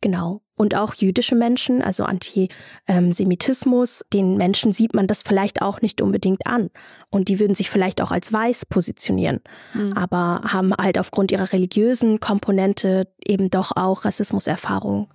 Genau. 0.00 0.42
Und 0.54 0.74
auch 0.74 0.94
jüdische 0.94 1.36
Menschen, 1.36 1.82
also 1.82 2.04
Antisemitismus, 2.04 4.04
den 4.12 4.36
Menschen 4.36 4.72
sieht 4.72 4.94
man 4.94 5.06
das 5.06 5.22
vielleicht 5.22 5.62
auch 5.62 5.82
nicht 5.82 6.00
unbedingt 6.00 6.46
an. 6.46 6.70
Und 7.10 7.28
die 7.28 7.38
würden 7.38 7.54
sich 7.54 7.70
vielleicht 7.70 8.00
auch 8.00 8.10
als 8.10 8.32
weiß 8.32 8.66
positionieren, 8.66 9.40
mhm. 9.74 9.92
aber 9.92 10.42
haben 10.44 10.74
halt 10.74 10.98
aufgrund 10.98 11.30
ihrer 11.30 11.52
religiösen 11.52 12.18
Komponente 12.18 13.06
eben 13.24 13.50
doch 13.50 13.76
auch 13.76 14.04
Rassismuserfahrungen. 14.04 15.06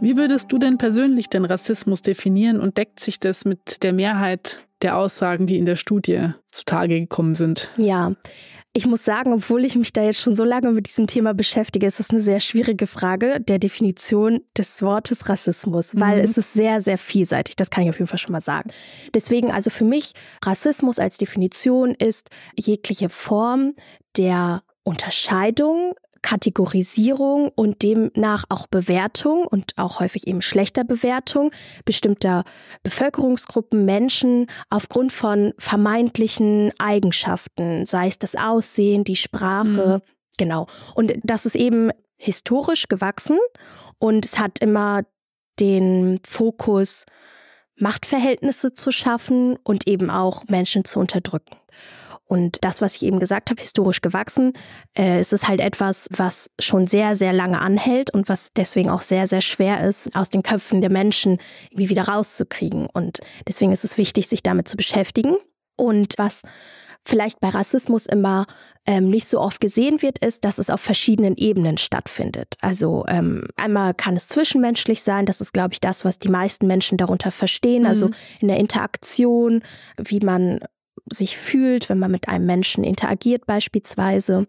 Wie 0.00 0.16
würdest 0.16 0.52
du 0.52 0.58
denn 0.58 0.78
persönlich 0.78 1.28
den 1.28 1.44
Rassismus 1.44 2.02
definieren 2.02 2.60
und 2.60 2.78
deckt 2.78 3.00
sich 3.00 3.18
das 3.18 3.44
mit 3.44 3.82
der 3.82 3.92
Mehrheit 3.92 4.62
der 4.80 4.96
Aussagen, 4.96 5.46
die 5.48 5.58
in 5.58 5.66
der 5.66 5.74
Studie 5.74 6.30
zutage 6.52 7.00
gekommen 7.00 7.34
sind? 7.34 7.72
Ja, 7.76 8.12
ich 8.72 8.86
muss 8.86 9.04
sagen, 9.04 9.32
obwohl 9.32 9.64
ich 9.64 9.74
mich 9.74 9.92
da 9.92 10.04
jetzt 10.04 10.20
schon 10.20 10.36
so 10.36 10.44
lange 10.44 10.70
mit 10.70 10.86
diesem 10.86 11.08
Thema 11.08 11.34
beschäftige, 11.34 11.86
ist 11.86 11.98
es 11.98 12.10
eine 12.10 12.20
sehr 12.20 12.38
schwierige 12.38 12.86
Frage 12.86 13.40
der 13.40 13.58
Definition 13.58 14.40
des 14.56 14.80
Wortes 14.82 15.28
Rassismus, 15.28 15.96
weil 15.96 16.18
mhm. 16.18 16.24
es 16.24 16.38
ist 16.38 16.52
sehr, 16.52 16.80
sehr 16.80 16.96
vielseitig. 16.96 17.56
Das 17.56 17.70
kann 17.70 17.82
ich 17.82 17.90
auf 17.90 17.98
jeden 17.98 18.08
Fall 18.08 18.18
schon 18.18 18.32
mal 18.32 18.40
sagen. 18.40 18.70
Deswegen, 19.14 19.50
also 19.50 19.70
für 19.70 19.84
mich, 19.84 20.12
Rassismus 20.44 21.00
als 21.00 21.18
Definition 21.18 21.94
ist 21.94 22.30
jegliche 22.56 23.08
Form 23.08 23.74
der 24.16 24.62
Unterscheidung 24.84 25.94
Kategorisierung 26.22 27.50
und 27.54 27.82
demnach 27.82 28.44
auch 28.48 28.66
Bewertung 28.66 29.46
und 29.46 29.72
auch 29.76 30.00
häufig 30.00 30.26
eben 30.26 30.42
schlechter 30.42 30.84
Bewertung 30.84 31.50
bestimmter 31.84 32.44
Bevölkerungsgruppen, 32.82 33.84
Menschen 33.84 34.46
aufgrund 34.70 35.12
von 35.12 35.54
vermeintlichen 35.58 36.72
Eigenschaften, 36.78 37.86
sei 37.86 38.08
es 38.08 38.18
das 38.18 38.34
Aussehen, 38.34 39.04
die 39.04 39.16
Sprache, 39.16 40.02
mhm. 40.02 40.12
genau. 40.36 40.66
Und 40.94 41.14
das 41.22 41.46
ist 41.46 41.56
eben 41.56 41.90
historisch 42.16 42.88
gewachsen 42.88 43.38
und 43.98 44.26
es 44.26 44.38
hat 44.38 44.60
immer 44.60 45.02
den 45.60 46.20
Fokus, 46.24 47.06
Machtverhältnisse 47.80 48.74
zu 48.74 48.90
schaffen 48.90 49.56
und 49.62 49.86
eben 49.86 50.10
auch 50.10 50.44
Menschen 50.48 50.84
zu 50.84 50.98
unterdrücken. 50.98 51.56
Und 52.28 52.58
das, 52.62 52.82
was 52.82 52.94
ich 52.96 53.02
eben 53.02 53.18
gesagt 53.18 53.50
habe, 53.50 53.60
historisch 53.60 54.02
gewachsen, 54.02 54.52
äh, 54.96 55.18
es 55.18 55.32
ist 55.32 55.48
halt 55.48 55.60
etwas, 55.60 56.08
was 56.10 56.50
schon 56.60 56.86
sehr, 56.86 57.14
sehr 57.14 57.32
lange 57.32 57.60
anhält 57.60 58.10
und 58.12 58.28
was 58.28 58.50
deswegen 58.54 58.90
auch 58.90 59.00
sehr, 59.00 59.26
sehr 59.26 59.40
schwer 59.40 59.86
ist, 59.86 60.14
aus 60.14 60.28
den 60.28 60.42
Köpfen 60.42 60.80
der 60.80 60.90
Menschen 60.90 61.38
irgendwie 61.70 61.88
wieder 61.88 62.02
rauszukriegen. 62.02 62.86
Und 62.86 63.18
deswegen 63.48 63.72
ist 63.72 63.84
es 63.84 63.98
wichtig, 63.98 64.28
sich 64.28 64.42
damit 64.42 64.68
zu 64.68 64.76
beschäftigen. 64.76 65.36
Und 65.76 66.14
was 66.18 66.42
vielleicht 67.08 67.40
bei 67.40 67.48
Rassismus 67.48 68.06
immer 68.06 68.46
ähm, 68.86 69.08
nicht 69.08 69.28
so 69.28 69.40
oft 69.40 69.60
gesehen 69.60 70.02
wird, 70.02 70.18
ist, 70.18 70.44
dass 70.44 70.58
es 70.58 70.68
auf 70.68 70.80
verschiedenen 70.80 71.36
Ebenen 71.36 71.78
stattfindet. 71.78 72.54
Also 72.60 73.04
ähm, 73.08 73.46
einmal 73.56 73.94
kann 73.94 74.16
es 74.16 74.28
zwischenmenschlich 74.28 75.02
sein, 75.02 75.24
das 75.24 75.40
ist, 75.40 75.52
glaube 75.52 75.72
ich, 75.72 75.80
das, 75.80 76.04
was 76.04 76.18
die 76.18 76.28
meisten 76.28 76.66
Menschen 76.66 76.98
darunter 76.98 77.30
verstehen, 77.30 77.86
also 77.86 78.08
mhm. 78.08 78.12
also 78.12 78.24
in 78.40 78.48
der 78.48 78.58
Interaktion, 78.58 79.62
wie 79.96 80.20
man 80.20 80.60
sich 81.12 81.36
fühlt, 81.36 81.88
wenn 81.88 81.98
man 81.98 82.10
mit 82.10 82.28
einem 82.28 82.46
Menschen 82.46 82.84
interagiert 82.84 83.46
beispielsweise. 83.46 84.46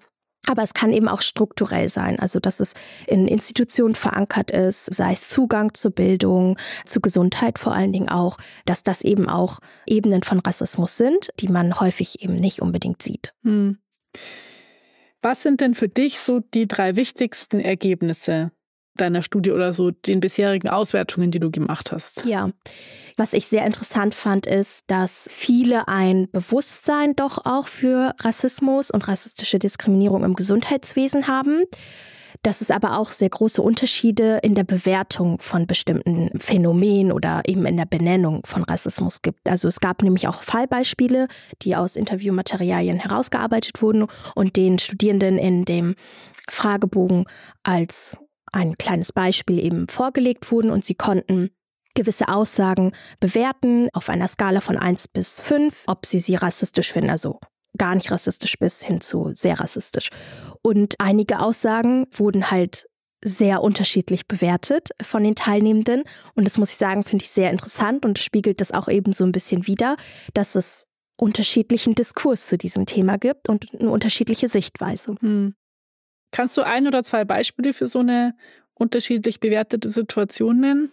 Aber 0.47 0.63
es 0.63 0.73
kann 0.73 0.93
eben 0.93 1.07
auch 1.07 1.21
strukturell 1.21 1.89
sein, 1.89 2.17
also 2.17 2.39
dass 2.39 2.59
es 2.59 2.73
in 3.07 3.27
Institutionen 3.27 3.93
verankert 3.93 4.51
ist, 4.51 4.93
sei 4.93 5.11
es 5.11 5.29
Zugang 5.29 5.73
zur 5.73 5.91
Bildung, 5.91 6.57
zu 6.85 7.01
Gesundheit 7.01 7.59
vor 7.59 7.73
allen 7.73 7.91
Dingen 7.91 8.09
auch, 8.09 8.37
dass 8.65 8.81
das 8.81 9.03
eben 9.03 9.27
auch 9.27 9.59
Ebenen 9.85 10.23
von 10.23 10.39
Rassismus 10.39 10.95
sind, 10.97 11.29
die 11.39 11.49
man 11.49 11.79
häufig 11.79 12.23
eben 12.23 12.35
nicht 12.35 12.61
unbedingt 12.61 13.01
sieht. 13.01 13.33
Hm. 13.43 13.79
Was 15.21 15.43
sind 15.43 15.59
denn 15.59 15.73
für 15.73 15.89
dich 15.89 16.19
so 16.19 16.39
die 16.39 16.67
drei 16.67 16.95
wichtigsten 16.95 17.59
Ergebnisse 17.59 18.51
deiner 18.99 19.21
Studie 19.21 19.51
oder 19.51 19.73
so 19.73 19.91
den 19.91 20.19
bisherigen 20.19 20.69
Auswertungen, 20.69 21.31
die 21.31 21.39
du 21.39 21.51
gemacht 21.51 21.91
hast? 21.91 22.25
Ja, 22.25 22.51
was 23.17 23.33
ich 23.33 23.47
sehr 23.47 23.65
interessant 23.65 24.15
fand, 24.15 24.45
ist, 24.45 24.83
dass 24.87 25.27
viele 25.29 25.87
ein 25.87 26.29
Bewusstsein 26.31 27.15
doch 27.15 27.45
auch 27.45 27.67
für 27.67 28.13
Rassismus 28.19 28.91
und 28.91 29.07
rassistische 29.07 29.59
Diskriminierung 29.59 30.23
im 30.23 30.35
Gesundheitswesen 30.35 31.27
haben 31.27 31.63
dass 32.43 32.61
es 32.61 32.71
aber 32.71 32.97
auch 32.97 33.09
sehr 33.09 33.29
große 33.29 33.61
Unterschiede 33.61 34.39
in 34.41 34.55
der 34.55 34.63
Bewertung 34.63 35.39
von 35.39 35.67
bestimmten 35.67 36.29
Phänomenen 36.39 37.11
oder 37.11 37.41
eben 37.45 37.65
in 37.65 37.77
der 37.77 37.85
Benennung 37.85 38.43
von 38.45 38.63
Rassismus 38.63 39.21
gibt. 39.21 39.49
Also 39.49 39.67
es 39.67 39.79
gab 39.79 40.01
nämlich 40.01 40.27
auch 40.27 40.43
Fallbeispiele, 40.43 41.27
die 41.61 41.75
aus 41.75 41.95
Interviewmaterialien 41.95 42.99
herausgearbeitet 42.99 43.81
wurden 43.81 44.07
und 44.35 44.55
den 44.55 44.79
Studierenden 44.79 45.37
in 45.37 45.65
dem 45.65 45.95
Fragebogen 46.49 47.25
als 47.63 48.17
ein 48.51 48.77
kleines 48.77 49.11
Beispiel 49.11 49.59
eben 49.59 49.87
vorgelegt 49.87 50.51
wurden 50.51 50.71
und 50.71 50.85
sie 50.85 50.95
konnten 50.95 51.49
gewisse 51.95 52.27
Aussagen 52.29 52.93
bewerten 53.19 53.89
auf 53.93 54.09
einer 54.09 54.27
Skala 54.27 54.61
von 54.61 54.77
1 54.77 55.09
bis 55.09 55.39
5, 55.41 55.83
ob 55.87 56.05
sie 56.05 56.19
sie 56.19 56.35
rassistisch 56.35 56.91
finden, 56.91 57.09
also 57.09 57.39
gar 57.77 57.95
nicht 57.95 58.11
rassistisch 58.11 58.57
bis 58.57 58.83
hin 58.83 59.01
zu 59.01 59.31
sehr 59.33 59.59
rassistisch. 59.59 60.09
Und 60.61 60.95
einige 60.99 61.39
Aussagen 61.39 62.07
wurden 62.11 62.51
halt 62.51 62.87
sehr 63.23 63.61
unterschiedlich 63.61 64.27
bewertet 64.27 64.89
von 65.01 65.23
den 65.23 65.35
Teilnehmenden. 65.35 66.03
Und 66.35 66.45
das 66.45 66.57
muss 66.57 66.71
ich 66.71 66.77
sagen, 66.77 67.03
finde 67.03 67.23
ich 67.23 67.31
sehr 67.31 67.51
interessant 67.51 68.05
und 68.05 68.17
spiegelt 68.17 68.61
das 68.61 68.71
auch 68.71 68.87
eben 68.87 69.11
so 69.11 69.25
ein 69.25 69.31
bisschen 69.31 69.67
wider, 69.67 69.97
dass 70.33 70.55
es 70.55 70.85
unterschiedlichen 71.17 71.95
Diskurs 71.95 72.47
zu 72.47 72.57
diesem 72.57 72.85
Thema 72.85 73.17
gibt 73.17 73.49
und 73.49 73.67
eine 73.77 73.89
unterschiedliche 73.89 74.47
Sichtweise. 74.47 75.15
Hm. 75.19 75.53
Kannst 76.31 76.57
du 76.57 76.61
ein 76.63 76.87
oder 76.87 77.03
zwei 77.03 77.25
Beispiele 77.25 77.73
für 77.73 77.87
so 77.87 77.99
eine 77.99 78.35
unterschiedlich 78.75 79.39
bewertete 79.39 79.89
Situation 79.89 80.59
nennen? 80.59 80.91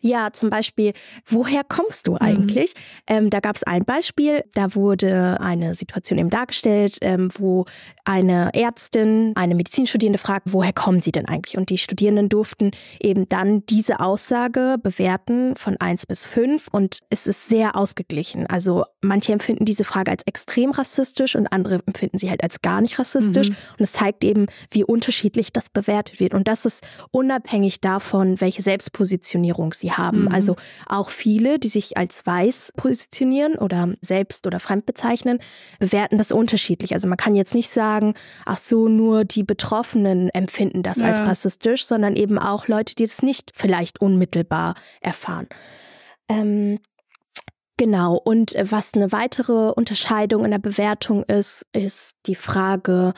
Ja, 0.00 0.32
zum 0.32 0.50
Beispiel, 0.50 0.92
woher 1.26 1.64
kommst 1.64 2.06
du 2.06 2.16
eigentlich? 2.16 2.74
Mhm. 2.74 2.80
Ähm, 3.06 3.30
da 3.30 3.40
gab 3.40 3.56
es 3.56 3.64
ein 3.64 3.84
Beispiel, 3.84 4.44
da 4.54 4.74
wurde 4.74 5.40
eine 5.40 5.74
Situation 5.74 6.18
eben 6.18 6.30
dargestellt, 6.30 6.98
ähm, 7.02 7.28
wo 7.36 7.66
eine 8.04 8.50
Ärztin, 8.54 9.32
eine 9.36 9.54
Medizinstudierende 9.54 10.18
fragt, 10.18 10.52
woher 10.52 10.72
kommen 10.72 11.00
sie 11.00 11.12
denn 11.12 11.26
eigentlich? 11.26 11.58
Und 11.58 11.70
die 11.70 11.78
Studierenden 11.78 12.28
durften 12.28 12.70
eben 13.00 13.28
dann 13.28 13.64
diese 13.66 14.00
Aussage 14.00 14.76
bewerten 14.82 15.56
von 15.56 15.76
1 15.78 16.06
bis 16.06 16.26
5 16.26 16.68
und 16.68 17.00
es 17.10 17.26
ist 17.26 17.48
sehr 17.48 17.76
ausgeglichen. 17.76 18.46
Also 18.46 18.84
manche 19.00 19.32
empfinden 19.32 19.64
diese 19.64 19.84
Frage 19.84 20.10
als 20.10 20.22
extrem 20.24 20.70
rassistisch 20.70 21.36
und 21.36 21.52
andere 21.52 21.80
empfinden 21.86 22.18
sie 22.18 22.30
halt 22.30 22.42
als 22.42 22.62
gar 22.62 22.80
nicht 22.80 22.98
rassistisch. 22.98 23.50
Mhm. 23.50 23.56
Und 23.78 23.80
es 23.80 23.92
zeigt 23.92 24.24
eben, 24.24 24.46
wie 24.70 24.84
unterschiedlich 24.84 25.52
das 25.52 25.68
bewertet 25.68 26.20
wird. 26.20 26.34
Und 26.34 26.48
das 26.48 26.64
ist 26.64 26.84
unabhängig 27.10 27.80
davon, 27.80 28.40
welche 28.40 28.62
Selbstpositionierung 28.62 29.72
sie 29.80 29.92
haben. 29.92 30.22
Mhm. 30.22 30.32
Also 30.32 30.56
auch 30.86 31.10
viele, 31.10 31.58
die 31.58 31.68
sich 31.68 31.96
als 31.96 32.24
weiß 32.24 32.72
positionieren 32.76 33.54
oder 33.56 33.94
selbst 34.00 34.46
oder 34.46 34.60
fremd 34.60 34.86
bezeichnen, 34.86 35.38
bewerten 35.78 36.18
das 36.18 36.32
unterschiedlich. 36.32 36.92
Also 36.92 37.08
man 37.08 37.18
kann 37.18 37.34
jetzt 37.34 37.54
nicht 37.54 37.70
sagen, 37.70 38.14
ach 38.46 38.58
so, 38.58 38.88
nur 38.88 39.24
die 39.24 39.42
Betroffenen 39.42 40.28
empfinden 40.30 40.82
das 40.82 40.98
ja. 40.98 41.06
als 41.06 41.20
rassistisch, 41.20 41.86
sondern 41.86 42.16
eben 42.16 42.38
auch 42.38 42.68
Leute, 42.68 42.94
die 42.94 43.04
es 43.04 43.22
nicht 43.22 43.52
vielleicht 43.54 44.00
unmittelbar 44.00 44.74
erfahren. 45.00 45.48
Ähm, 46.28 46.78
Genau, 47.80 48.16
und 48.16 48.54
was 48.60 48.92
eine 48.92 49.10
weitere 49.10 49.70
Unterscheidung 49.70 50.44
in 50.44 50.50
der 50.50 50.58
Bewertung 50.58 51.22
ist, 51.22 51.64
ist 51.72 52.14
die 52.26 52.34
Frage 52.34 53.14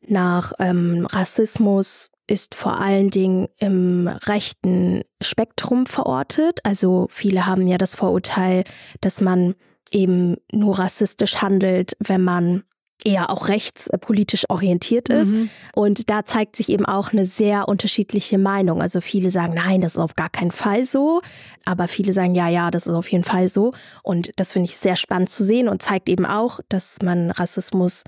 nach 0.00 0.54
ähm, 0.58 1.04
Rassismus 1.04 2.10
ist 2.26 2.54
vor 2.54 2.80
allen 2.80 3.10
Dingen 3.10 3.48
im 3.58 4.08
rechten 4.08 5.02
Spektrum 5.20 5.84
verortet. 5.84 6.60
Also 6.64 7.08
viele 7.10 7.44
haben 7.44 7.66
ja 7.66 7.76
das 7.76 7.94
Vorurteil, 7.94 8.64
dass 9.02 9.20
man 9.20 9.54
eben 9.92 10.38
nur 10.50 10.78
rassistisch 10.78 11.42
handelt, 11.42 11.92
wenn 11.98 12.22
man 12.22 12.62
eher 13.04 13.30
auch 13.30 13.48
rechtspolitisch 13.48 14.44
orientiert 14.48 15.08
ist. 15.08 15.32
Mhm. 15.32 15.50
Und 15.74 16.10
da 16.10 16.24
zeigt 16.24 16.56
sich 16.56 16.68
eben 16.68 16.86
auch 16.86 17.12
eine 17.12 17.24
sehr 17.24 17.68
unterschiedliche 17.68 18.38
Meinung. 18.38 18.82
Also 18.82 19.00
viele 19.00 19.30
sagen, 19.30 19.54
nein, 19.54 19.80
das 19.80 19.92
ist 19.92 19.98
auf 19.98 20.14
gar 20.14 20.30
keinen 20.30 20.50
Fall 20.50 20.84
so. 20.84 21.22
Aber 21.64 21.88
viele 21.88 22.12
sagen, 22.12 22.34
ja, 22.34 22.48
ja, 22.48 22.70
das 22.70 22.86
ist 22.86 22.92
auf 22.92 23.10
jeden 23.10 23.24
Fall 23.24 23.48
so. 23.48 23.72
Und 24.02 24.30
das 24.36 24.52
finde 24.52 24.68
ich 24.68 24.76
sehr 24.76 24.96
spannend 24.96 25.30
zu 25.30 25.44
sehen 25.44 25.68
und 25.68 25.82
zeigt 25.82 26.08
eben 26.08 26.26
auch, 26.26 26.60
dass 26.68 26.98
man 27.02 27.30
Rassismus 27.30 28.04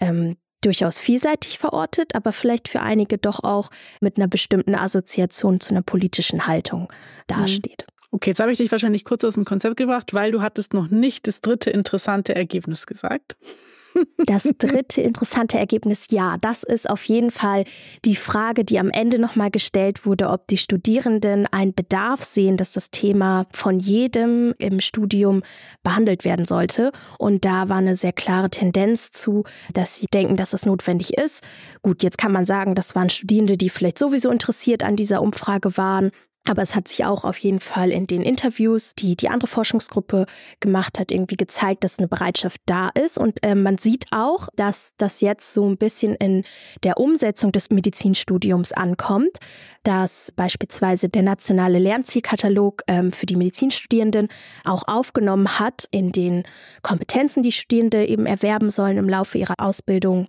ähm, 0.00 0.36
durchaus 0.62 1.00
vielseitig 1.00 1.58
verortet, 1.58 2.14
aber 2.14 2.32
vielleicht 2.32 2.68
für 2.68 2.80
einige 2.80 3.18
doch 3.18 3.42
auch 3.42 3.70
mit 4.00 4.18
einer 4.18 4.28
bestimmten 4.28 4.74
Assoziation 4.74 5.60
zu 5.60 5.72
einer 5.72 5.82
politischen 5.82 6.46
Haltung 6.46 6.92
dasteht. 7.26 7.86
Mhm. 7.86 8.00
Okay, 8.12 8.30
jetzt 8.30 8.40
habe 8.40 8.50
ich 8.50 8.58
dich 8.58 8.72
wahrscheinlich 8.72 9.04
kurz 9.04 9.24
aus 9.24 9.34
dem 9.34 9.44
Konzept 9.44 9.76
gebracht, 9.76 10.12
weil 10.12 10.32
du 10.32 10.42
hattest 10.42 10.74
noch 10.74 10.88
nicht 10.88 11.26
das 11.28 11.40
dritte 11.40 11.70
interessante 11.70 12.34
Ergebnis 12.34 12.86
gesagt. 12.86 13.36
Das 14.26 14.44
dritte 14.58 15.00
interessante 15.00 15.58
Ergebnis, 15.58 16.06
ja, 16.10 16.36
das 16.40 16.62
ist 16.62 16.88
auf 16.88 17.04
jeden 17.04 17.30
Fall 17.30 17.64
die 18.04 18.16
Frage, 18.16 18.64
die 18.64 18.78
am 18.78 18.90
Ende 18.90 19.18
nochmal 19.18 19.50
gestellt 19.50 20.06
wurde, 20.06 20.28
ob 20.28 20.46
die 20.46 20.58
Studierenden 20.58 21.46
einen 21.46 21.74
Bedarf 21.74 22.22
sehen, 22.22 22.56
dass 22.56 22.72
das 22.72 22.90
Thema 22.90 23.46
von 23.50 23.78
jedem 23.78 24.54
im 24.58 24.80
Studium 24.80 25.42
behandelt 25.82 26.24
werden 26.24 26.44
sollte. 26.44 26.92
Und 27.18 27.44
da 27.44 27.68
war 27.68 27.78
eine 27.78 27.96
sehr 27.96 28.12
klare 28.12 28.50
Tendenz 28.50 29.10
zu, 29.10 29.44
dass 29.72 29.96
sie 29.96 30.06
denken, 30.06 30.36
dass 30.36 30.50
das 30.50 30.66
notwendig 30.66 31.14
ist. 31.14 31.42
Gut, 31.82 32.02
jetzt 32.02 32.18
kann 32.18 32.32
man 32.32 32.46
sagen, 32.46 32.74
das 32.74 32.94
waren 32.94 33.10
Studierende, 33.10 33.56
die 33.56 33.70
vielleicht 33.70 33.98
sowieso 33.98 34.30
interessiert 34.30 34.82
an 34.82 34.96
dieser 34.96 35.22
Umfrage 35.22 35.76
waren 35.76 36.10
Aber 36.48 36.62
es 36.62 36.74
hat 36.74 36.88
sich 36.88 37.04
auch 37.04 37.24
auf 37.24 37.36
jeden 37.38 37.60
Fall 37.60 37.90
in 37.90 38.06
den 38.06 38.22
Interviews, 38.22 38.94
die 38.94 39.14
die 39.14 39.28
andere 39.28 39.46
Forschungsgruppe 39.46 40.24
gemacht 40.58 40.98
hat, 40.98 41.12
irgendwie 41.12 41.36
gezeigt, 41.36 41.84
dass 41.84 41.98
eine 41.98 42.08
Bereitschaft 42.08 42.62
da 42.64 42.88
ist. 42.88 43.18
Und 43.18 43.44
äh, 43.44 43.54
man 43.54 43.76
sieht 43.76 44.06
auch, 44.10 44.48
dass 44.56 44.94
das 44.96 45.20
jetzt 45.20 45.52
so 45.52 45.68
ein 45.68 45.76
bisschen 45.76 46.14
in 46.14 46.44
der 46.82 46.96
Umsetzung 46.96 47.52
des 47.52 47.68
Medizinstudiums 47.68 48.72
ankommt, 48.72 49.36
dass 49.82 50.32
beispielsweise 50.34 51.10
der 51.10 51.22
nationale 51.22 51.78
Lernzielkatalog 51.78 52.82
ähm, 52.86 53.12
für 53.12 53.26
die 53.26 53.36
Medizinstudierenden 53.36 54.28
auch 54.64 54.84
aufgenommen 54.88 55.58
hat 55.58 55.88
in 55.90 56.10
den 56.10 56.44
Kompetenzen, 56.80 57.42
die 57.42 57.52
Studierende 57.52 58.06
eben 58.06 58.24
erwerben 58.24 58.70
sollen 58.70 58.96
im 58.96 59.08
Laufe 59.10 59.36
ihrer 59.36 59.54
Ausbildung 59.58 60.28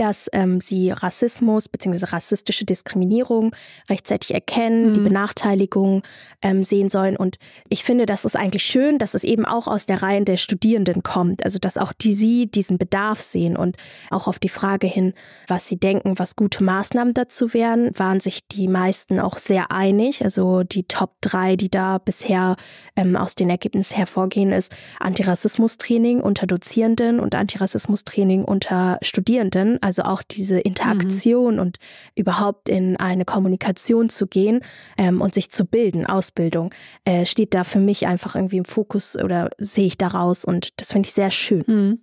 dass 0.00 0.30
ähm, 0.32 0.62
sie 0.62 0.90
Rassismus 0.92 1.68
bzw. 1.68 2.06
rassistische 2.06 2.64
Diskriminierung 2.64 3.54
rechtzeitig 3.90 4.32
erkennen, 4.32 4.88
mhm. 4.88 4.94
die 4.94 5.00
Benachteiligung 5.00 6.02
ähm, 6.40 6.64
sehen 6.64 6.88
sollen. 6.88 7.18
Und 7.18 7.36
ich 7.68 7.84
finde, 7.84 8.06
das 8.06 8.24
ist 8.24 8.34
eigentlich 8.34 8.62
schön, 8.62 8.98
dass 8.98 9.12
es 9.12 9.24
eben 9.24 9.44
auch 9.44 9.68
aus 9.68 9.84
der 9.84 10.02
Reihe 10.02 10.22
der 10.22 10.38
Studierenden 10.38 11.02
kommt. 11.02 11.44
Also 11.44 11.58
dass 11.58 11.76
auch 11.76 11.92
die 11.92 12.14
sie 12.14 12.46
diesen 12.46 12.78
Bedarf 12.78 13.20
sehen 13.20 13.58
und 13.58 13.76
auch 14.10 14.26
auf 14.26 14.38
die 14.38 14.48
Frage 14.48 14.86
hin, 14.86 15.12
was 15.46 15.68
sie 15.68 15.76
denken, 15.76 16.18
was 16.18 16.34
gute 16.34 16.64
Maßnahmen 16.64 17.12
dazu 17.12 17.52
wären, 17.52 17.90
waren 17.98 18.20
sich 18.20 18.48
die 18.48 18.68
meisten 18.68 19.20
auch 19.20 19.36
sehr 19.36 19.70
einig. 19.70 20.24
Also 20.24 20.62
die 20.62 20.84
Top 20.84 21.12
drei, 21.20 21.56
die 21.56 21.70
da 21.70 21.98
bisher 21.98 22.56
ähm, 22.96 23.16
aus 23.16 23.34
den 23.34 23.50
Ergebnissen 23.50 23.96
hervorgehen, 23.96 24.50
ist 24.50 24.74
Antirassismus-Training 24.98 26.20
unter 26.20 26.46
Dozierenden 26.46 27.20
und 27.20 27.34
Antirassismus-Training 27.34 28.44
unter 28.44 28.98
Studierenden. 29.02 29.78
Also 29.82 29.89
auch 29.98 30.22
diese 30.22 30.60
Interaktion 30.60 31.54
mhm. 31.54 31.60
und 31.60 31.78
überhaupt 32.14 32.68
in 32.68 32.96
eine 32.96 33.24
Kommunikation 33.24 34.08
zu 34.08 34.26
gehen 34.26 34.60
ähm, 34.96 35.20
und 35.20 35.34
sich 35.34 35.50
zu 35.50 35.64
bilden, 35.64 36.06
Ausbildung, 36.06 36.72
äh, 37.04 37.26
steht 37.26 37.54
da 37.54 37.64
für 37.64 37.80
mich 37.80 38.06
einfach 38.06 38.34
irgendwie 38.34 38.58
im 38.58 38.64
Fokus 38.64 39.16
oder 39.16 39.50
sehe 39.58 39.86
ich 39.86 39.98
daraus 39.98 40.44
und 40.44 40.80
das 40.80 40.92
finde 40.92 41.06
ich 41.06 41.12
sehr 41.12 41.30
schön. 41.30 41.64
Mhm. 41.66 42.00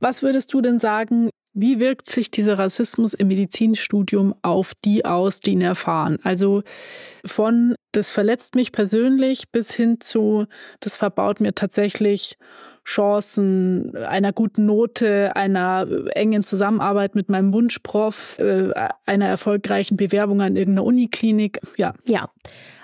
Was 0.00 0.22
würdest 0.22 0.52
du 0.52 0.60
denn 0.60 0.78
sagen, 0.78 1.30
wie 1.54 1.78
wirkt 1.78 2.08
sich 2.08 2.30
dieser 2.30 2.58
Rassismus 2.58 3.12
im 3.12 3.28
Medizinstudium 3.28 4.34
auf 4.42 4.72
die 4.84 5.04
aus, 5.04 5.40
die 5.40 5.52
ihn 5.52 5.60
erfahren? 5.60 6.18
Also 6.22 6.62
von 7.24 7.74
das 7.92 8.10
verletzt 8.10 8.54
mich 8.54 8.72
persönlich 8.72 9.50
bis 9.50 9.74
hin 9.74 10.00
zu 10.00 10.46
das 10.80 10.96
verbaut 10.96 11.40
mir 11.40 11.54
tatsächlich 11.54 12.36
Chancen 12.84 13.96
einer 13.96 14.32
guten 14.32 14.66
Note, 14.66 15.36
einer 15.36 15.86
engen 16.14 16.42
Zusammenarbeit 16.42 17.14
mit 17.14 17.28
meinem 17.28 17.52
Wunschprof, 17.52 18.38
äh, 18.38 18.70
einer 19.06 19.26
erfolgreichen 19.26 19.96
Bewerbung 19.96 20.40
an 20.40 20.56
irgendeiner 20.56 20.84
Uniklinik. 20.84 21.60
Ja. 21.76 21.94
Ja 22.04 22.28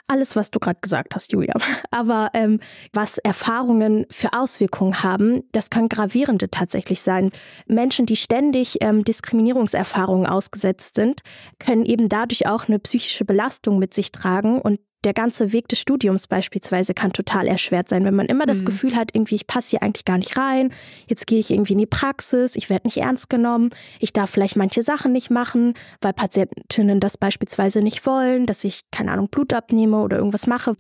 alles, 0.09 0.37
was 0.37 0.51
du 0.51 0.59
gerade 0.59 0.81
gesagt 0.81 1.15
hast, 1.15 1.33
Julia. 1.33 1.55
Aber 1.91 2.31
ähm, 2.35 2.61
was 2.93 3.19
Erfahrungen 3.19 4.07
für 4.11 4.33
Auswirkungen 4.33 5.03
haben, 5.03 5.45
das 5.53 5.71
können 5.71 5.89
gravierende 5.89 6.51
tatsächlich 6.51 7.03
sein. 7.03 7.31
Menschen, 7.67 8.07
die 8.07 8.17
ständig 8.17 8.79
ähm, 8.81 9.05
Diskriminierungserfahrungen 9.05 10.27
ausgesetzt 10.27 10.97
sind, 10.97 11.21
können 11.59 11.85
eben 11.85 12.09
dadurch 12.09 12.47
auch 12.47 12.69
eine 12.69 12.79
psychische 12.79 13.25
Belastung 13.25 13.79
mit 13.79 13.95
sich 13.95 14.11
tragen 14.11 14.61
und 14.61 14.81
der 15.05 15.15
ganze 15.15 15.53
Weg 15.53 15.69
des 15.69 15.79
Studiums 15.79 16.27
beispielsweise 16.27 16.93
kann 16.93 17.13
total 17.13 17.47
erschwert 17.47 17.89
sein, 17.89 18.05
wenn 18.05 18.15
man 18.15 18.27
immer 18.27 18.47
das 18.47 18.63
mhm. 18.63 18.67
Gefühl 18.67 18.97
hat, 18.97 19.11
irgendwie, 19.15 19.37
ich 19.37 19.47
passe 19.47 19.71
hier 19.71 19.83
eigentlich 19.83 20.05
gar 20.05 20.19
nicht 20.19 20.37
rein, 20.37 20.73
jetzt 21.07 21.27
gehe 21.27 21.39
ich 21.39 21.51
irgendwie 21.51 21.75
in 21.75 21.79
die 21.79 21.87
Praxis, 21.87 22.57
ich 22.57 22.69
werde 22.69 22.87
nicht 22.87 22.97
ernst 22.97 23.31
genommen, 23.31 23.71
ich 24.01 24.13
darf 24.13 24.31
vielleicht 24.31 24.57
manche 24.57 24.83
Sachen 24.83 25.13
nicht 25.13 25.31
machen, 25.31 25.75
weil 26.01 26.13
Patientinnen 26.13 27.01
das 27.01 27.17
beispielsweise 27.17 27.81
nicht 27.81 28.07
wollen, 28.07 28.47
dass 28.47 28.65
ich, 28.65 28.83
keine 28.91 29.13
Ahnung, 29.13 29.29
Blut 29.29 29.53
abnehme 29.53 30.01
oder 30.03 30.17
irgendwas 30.17 30.47
mache 30.47 30.75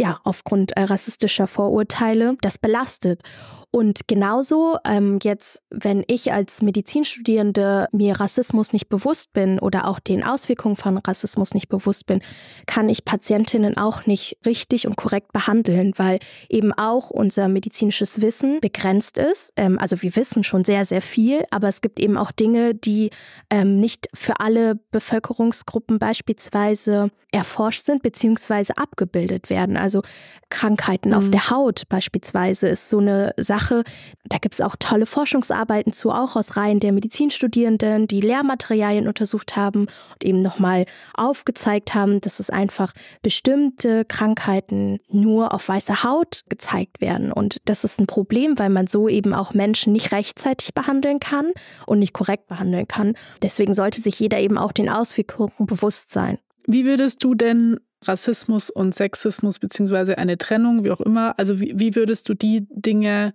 ja, 0.00 0.20
aufgrund 0.24 0.76
äh, 0.76 0.82
rassistischer 0.82 1.46
Vorurteile, 1.46 2.36
das 2.40 2.58
belastet. 2.58 3.22
Und 3.70 4.08
genauso 4.08 4.78
ähm, 4.86 5.18
jetzt, 5.22 5.62
wenn 5.68 6.02
ich 6.06 6.32
als 6.32 6.62
Medizinstudierende 6.62 7.86
mir 7.92 8.18
Rassismus 8.18 8.72
nicht 8.72 8.88
bewusst 8.88 9.34
bin 9.34 9.58
oder 9.58 9.86
auch 9.86 9.98
den 9.98 10.24
Auswirkungen 10.24 10.76
von 10.76 10.96
Rassismus 10.96 11.52
nicht 11.52 11.68
bewusst 11.68 12.06
bin, 12.06 12.22
kann 12.66 12.88
ich 12.88 13.04
Patientinnen 13.04 13.76
auch 13.76 14.06
nicht 14.06 14.38
richtig 14.46 14.86
und 14.86 14.96
korrekt 14.96 15.32
behandeln, 15.32 15.92
weil 15.96 16.18
eben 16.48 16.72
auch 16.72 17.10
unser 17.10 17.48
medizinisches 17.48 18.22
Wissen 18.22 18.60
begrenzt 18.60 19.18
ist. 19.18 19.52
Ähm, 19.56 19.78
also 19.78 20.00
wir 20.00 20.16
wissen 20.16 20.44
schon 20.44 20.64
sehr, 20.64 20.86
sehr 20.86 21.02
viel, 21.02 21.44
aber 21.50 21.68
es 21.68 21.82
gibt 21.82 22.00
eben 22.00 22.16
auch 22.16 22.32
Dinge, 22.32 22.74
die 22.74 23.10
ähm, 23.50 23.80
nicht 23.80 24.08
für 24.14 24.40
alle 24.40 24.76
Bevölkerungsgruppen 24.92 25.98
beispielsweise 25.98 27.10
erforscht 27.30 27.84
sind 27.84 28.02
bzw. 28.02 28.72
abgebildet 28.76 29.50
werden. 29.50 29.76
Also 29.76 30.02
Krankheiten 30.48 31.10
mhm. 31.10 31.14
auf 31.14 31.30
der 31.30 31.50
Haut 31.50 31.82
beispielsweise 31.88 32.68
ist 32.68 32.88
so 32.88 32.98
eine 32.98 33.34
Sache. 33.36 33.84
Da 34.24 34.38
gibt 34.38 34.54
es 34.54 34.60
auch 34.60 34.76
tolle 34.78 35.04
Forschungsarbeiten 35.04 35.92
zu, 35.92 36.10
auch 36.10 36.36
aus 36.36 36.56
Reihen 36.56 36.80
der 36.80 36.92
Medizinstudierenden, 36.92 38.06
die 38.08 38.20
Lehrmaterialien 38.20 39.06
untersucht 39.06 39.56
haben 39.56 39.82
und 39.82 40.24
eben 40.24 40.40
nochmal 40.40 40.86
aufgezeigt 41.14 41.94
haben, 41.94 42.20
dass 42.22 42.40
es 42.40 42.48
einfach 42.48 42.94
bestimmte 43.20 44.06
Krankheiten 44.06 44.98
nur 45.10 45.52
auf 45.52 45.68
weißer 45.68 46.02
Haut 46.02 46.44
gezeigt 46.48 47.02
werden. 47.02 47.30
Und 47.30 47.58
das 47.66 47.84
ist 47.84 48.00
ein 48.00 48.06
Problem, 48.06 48.58
weil 48.58 48.70
man 48.70 48.86
so 48.86 49.08
eben 49.08 49.34
auch 49.34 49.52
Menschen 49.52 49.92
nicht 49.92 50.12
rechtzeitig 50.12 50.72
behandeln 50.72 51.20
kann 51.20 51.52
und 51.86 51.98
nicht 51.98 52.14
korrekt 52.14 52.46
behandeln 52.46 52.88
kann. 52.88 53.14
Deswegen 53.42 53.74
sollte 53.74 54.00
sich 54.00 54.18
jeder 54.18 54.38
eben 54.38 54.56
auch 54.56 54.72
den 54.72 54.88
Auswirkungen 54.88 55.52
bewusst 55.66 56.10
sein. 56.10 56.38
Wie 56.70 56.84
würdest 56.84 57.24
du 57.24 57.34
denn 57.34 57.80
Rassismus 58.04 58.68
und 58.68 58.94
Sexismus 58.94 59.58
beziehungsweise 59.58 60.18
eine 60.18 60.36
Trennung, 60.36 60.84
wie 60.84 60.90
auch 60.90 61.00
immer, 61.00 61.38
also 61.38 61.60
wie, 61.60 61.72
wie 61.78 61.96
würdest 61.96 62.28
du 62.28 62.34
die 62.34 62.66
Dinge 62.68 63.32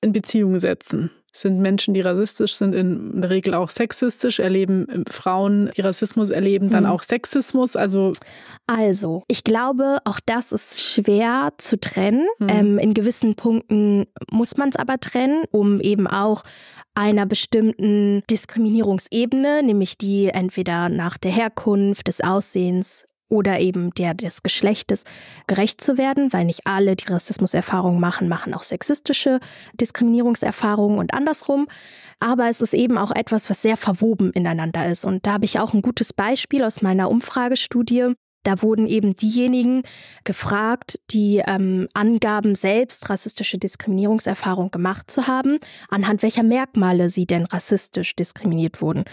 in 0.00 0.12
Beziehung 0.12 0.58
setzen? 0.58 1.12
Sind 1.34 1.60
Menschen, 1.60 1.94
die 1.94 2.02
rassistisch 2.02 2.54
sind, 2.54 2.74
in 2.74 3.22
der 3.22 3.30
Regel 3.30 3.54
auch 3.54 3.70
sexistisch? 3.70 4.38
Erleben 4.38 4.86
ähm, 4.92 5.04
Frauen, 5.08 5.70
die 5.76 5.80
Rassismus 5.80 6.28
erleben, 6.28 6.68
dann 6.68 6.84
hm. 6.84 6.90
auch 6.90 7.02
Sexismus? 7.02 7.74
Also, 7.74 8.12
also, 8.66 9.22
ich 9.28 9.42
glaube, 9.42 9.98
auch 10.04 10.20
das 10.24 10.52
ist 10.52 10.82
schwer 10.82 11.52
zu 11.56 11.80
trennen. 11.80 12.26
Hm. 12.38 12.48
Ähm, 12.48 12.78
in 12.78 12.92
gewissen 12.92 13.34
Punkten 13.34 14.06
muss 14.30 14.58
man 14.58 14.68
es 14.68 14.76
aber 14.76 14.98
trennen, 15.00 15.44
um 15.50 15.80
eben 15.80 16.06
auch 16.06 16.42
einer 16.94 17.24
bestimmten 17.24 18.22
Diskriminierungsebene, 18.30 19.62
nämlich 19.62 19.96
die 19.96 20.28
entweder 20.28 20.90
nach 20.90 21.16
der 21.16 21.32
Herkunft, 21.32 22.08
des 22.08 22.20
Aussehens 22.20 23.06
oder 23.32 23.60
eben 23.60 23.90
der 23.94 24.12
des 24.12 24.42
Geschlechtes 24.42 25.04
gerecht 25.46 25.80
zu 25.80 25.96
werden, 25.96 26.32
weil 26.34 26.44
nicht 26.44 26.66
alle, 26.66 26.94
die 26.96 27.10
Rassismuserfahrungen 27.10 27.98
machen, 27.98 28.28
machen 28.28 28.52
auch 28.52 28.62
sexistische 28.62 29.40
Diskriminierungserfahrungen 29.80 30.98
und 30.98 31.14
andersrum. 31.14 31.66
Aber 32.20 32.50
es 32.50 32.60
ist 32.60 32.74
eben 32.74 32.98
auch 32.98 33.10
etwas, 33.10 33.48
was 33.48 33.62
sehr 33.62 33.78
verwoben 33.78 34.32
ineinander 34.32 34.86
ist. 34.86 35.06
Und 35.06 35.26
da 35.26 35.32
habe 35.32 35.46
ich 35.46 35.58
auch 35.58 35.72
ein 35.72 35.80
gutes 35.80 36.12
Beispiel 36.12 36.62
aus 36.62 36.82
meiner 36.82 37.10
Umfragestudie. 37.10 38.14
Da 38.42 38.62
wurden 38.62 38.86
eben 38.86 39.14
diejenigen 39.14 39.82
gefragt, 40.24 40.98
die 41.10 41.42
ähm, 41.46 41.88
angaben, 41.94 42.54
selbst 42.54 43.08
rassistische 43.08 43.58
Diskriminierungserfahrung 43.58 44.70
gemacht 44.70 45.10
zu 45.10 45.26
haben, 45.26 45.58
anhand 45.88 46.22
welcher 46.22 46.42
Merkmale 46.42 47.08
sie 47.08 47.26
denn 47.26 47.44
rassistisch 47.44 48.16
diskriminiert 48.16 48.82
wurden. 48.82 49.04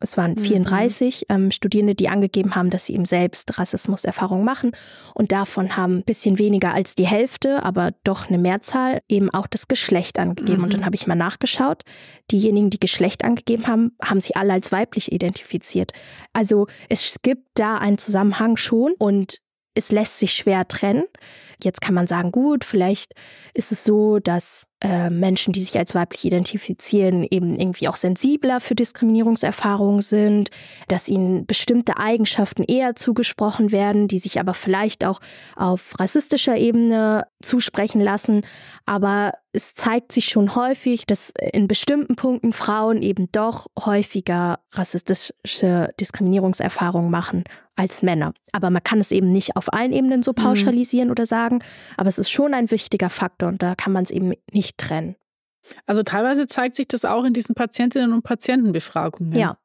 Es 0.00 0.16
waren 0.16 0.32
mhm. 0.32 0.38
34 0.38 1.26
ähm, 1.28 1.50
Studierende, 1.50 1.94
die 1.94 2.08
angegeben 2.08 2.54
haben, 2.54 2.70
dass 2.70 2.86
sie 2.86 2.94
eben 2.94 3.04
selbst 3.04 3.58
Rassismuserfahrung 3.58 4.44
machen. 4.44 4.72
Und 5.14 5.32
davon 5.32 5.76
haben 5.76 5.98
ein 5.98 6.04
bisschen 6.04 6.38
weniger 6.38 6.72
als 6.72 6.94
die 6.94 7.06
Hälfte, 7.06 7.62
aber 7.62 7.92
doch 8.04 8.28
eine 8.28 8.38
Mehrzahl, 8.38 9.02
eben 9.08 9.30
auch 9.30 9.46
das 9.46 9.68
Geschlecht 9.68 10.18
angegeben. 10.18 10.58
Mhm. 10.58 10.64
Und 10.64 10.74
dann 10.74 10.84
habe 10.84 10.96
ich 10.96 11.06
mal 11.06 11.14
nachgeschaut. 11.14 11.82
Diejenigen, 12.30 12.70
die 12.70 12.80
Geschlecht 12.80 13.24
angegeben 13.24 13.66
haben, 13.66 13.92
haben 14.02 14.20
sich 14.20 14.36
alle 14.36 14.52
als 14.52 14.72
weiblich 14.72 15.12
identifiziert. 15.12 15.92
Also 16.32 16.66
es 16.88 17.16
gibt 17.22 17.47
da 17.58 17.78
einen 17.78 17.98
Zusammenhang 17.98 18.56
schon 18.56 18.92
und 18.98 19.38
es 19.74 19.92
lässt 19.92 20.18
sich 20.18 20.32
schwer 20.32 20.66
trennen. 20.66 21.04
Jetzt 21.62 21.80
kann 21.80 21.94
man 21.94 22.06
sagen, 22.06 22.32
gut, 22.32 22.64
vielleicht 22.64 23.14
ist 23.54 23.72
es 23.72 23.84
so, 23.84 24.18
dass 24.18 24.66
äh, 24.80 25.10
Menschen, 25.10 25.52
die 25.52 25.60
sich 25.60 25.76
als 25.76 25.96
weiblich 25.96 26.24
identifizieren, 26.24 27.26
eben 27.28 27.58
irgendwie 27.58 27.88
auch 27.88 27.96
sensibler 27.96 28.60
für 28.60 28.76
Diskriminierungserfahrungen 28.76 30.00
sind, 30.00 30.50
dass 30.86 31.08
ihnen 31.08 31.46
bestimmte 31.46 31.96
Eigenschaften 31.96 32.62
eher 32.62 32.94
zugesprochen 32.94 33.72
werden, 33.72 34.06
die 34.06 34.18
sich 34.18 34.38
aber 34.38 34.54
vielleicht 34.54 35.04
auch 35.04 35.20
auf 35.56 35.98
rassistischer 35.98 36.56
Ebene 36.56 37.26
zusprechen 37.42 38.00
lassen. 38.00 38.42
Aber 38.86 39.32
es 39.52 39.74
zeigt 39.74 40.12
sich 40.12 40.26
schon 40.26 40.54
häufig, 40.54 41.06
dass 41.06 41.32
in 41.52 41.66
bestimmten 41.66 42.14
Punkten 42.14 42.52
Frauen 42.52 43.02
eben 43.02 43.28
doch 43.32 43.66
häufiger 43.84 44.60
rassistische 44.72 45.92
Diskriminierungserfahrungen 45.98 47.10
machen 47.10 47.42
als 47.74 48.02
Männer. 48.02 48.34
Aber 48.52 48.70
man 48.70 48.82
kann 48.82 48.98
es 48.98 49.12
eben 49.12 49.30
nicht 49.32 49.56
auf 49.56 49.72
allen 49.72 49.92
Ebenen 49.92 50.22
so 50.22 50.32
mhm. 50.32 50.42
pauschalisieren 50.42 51.08
mhm. 51.08 51.12
oder 51.12 51.26
sagen, 51.26 51.47
aber 51.96 52.08
es 52.08 52.18
ist 52.18 52.30
schon 52.30 52.54
ein 52.54 52.70
wichtiger 52.70 53.10
Faktor 53.10 53.48
und 53.48 53.62
da 53.62 53.74
kann 53.74 53.92
man 53.92 54.04
es 54.04 54.10
eben 54.10 54.32
nicht 54.52 54.78
trennen. 54.78 55.16
Also 55.86 56.02
teilweise 56.02 56.46
zeigt 56.46 56.76
sich 56.76 56.88
das 56.88 57.04
auch 57.04 57.24
in 57.24 57.32
diesen 57.32 57.54
Patientinnen 57.54 58.12
und 58.12 58.22
Patientenbefragungen. 58.22 59.38
Ja. 59.38 59.58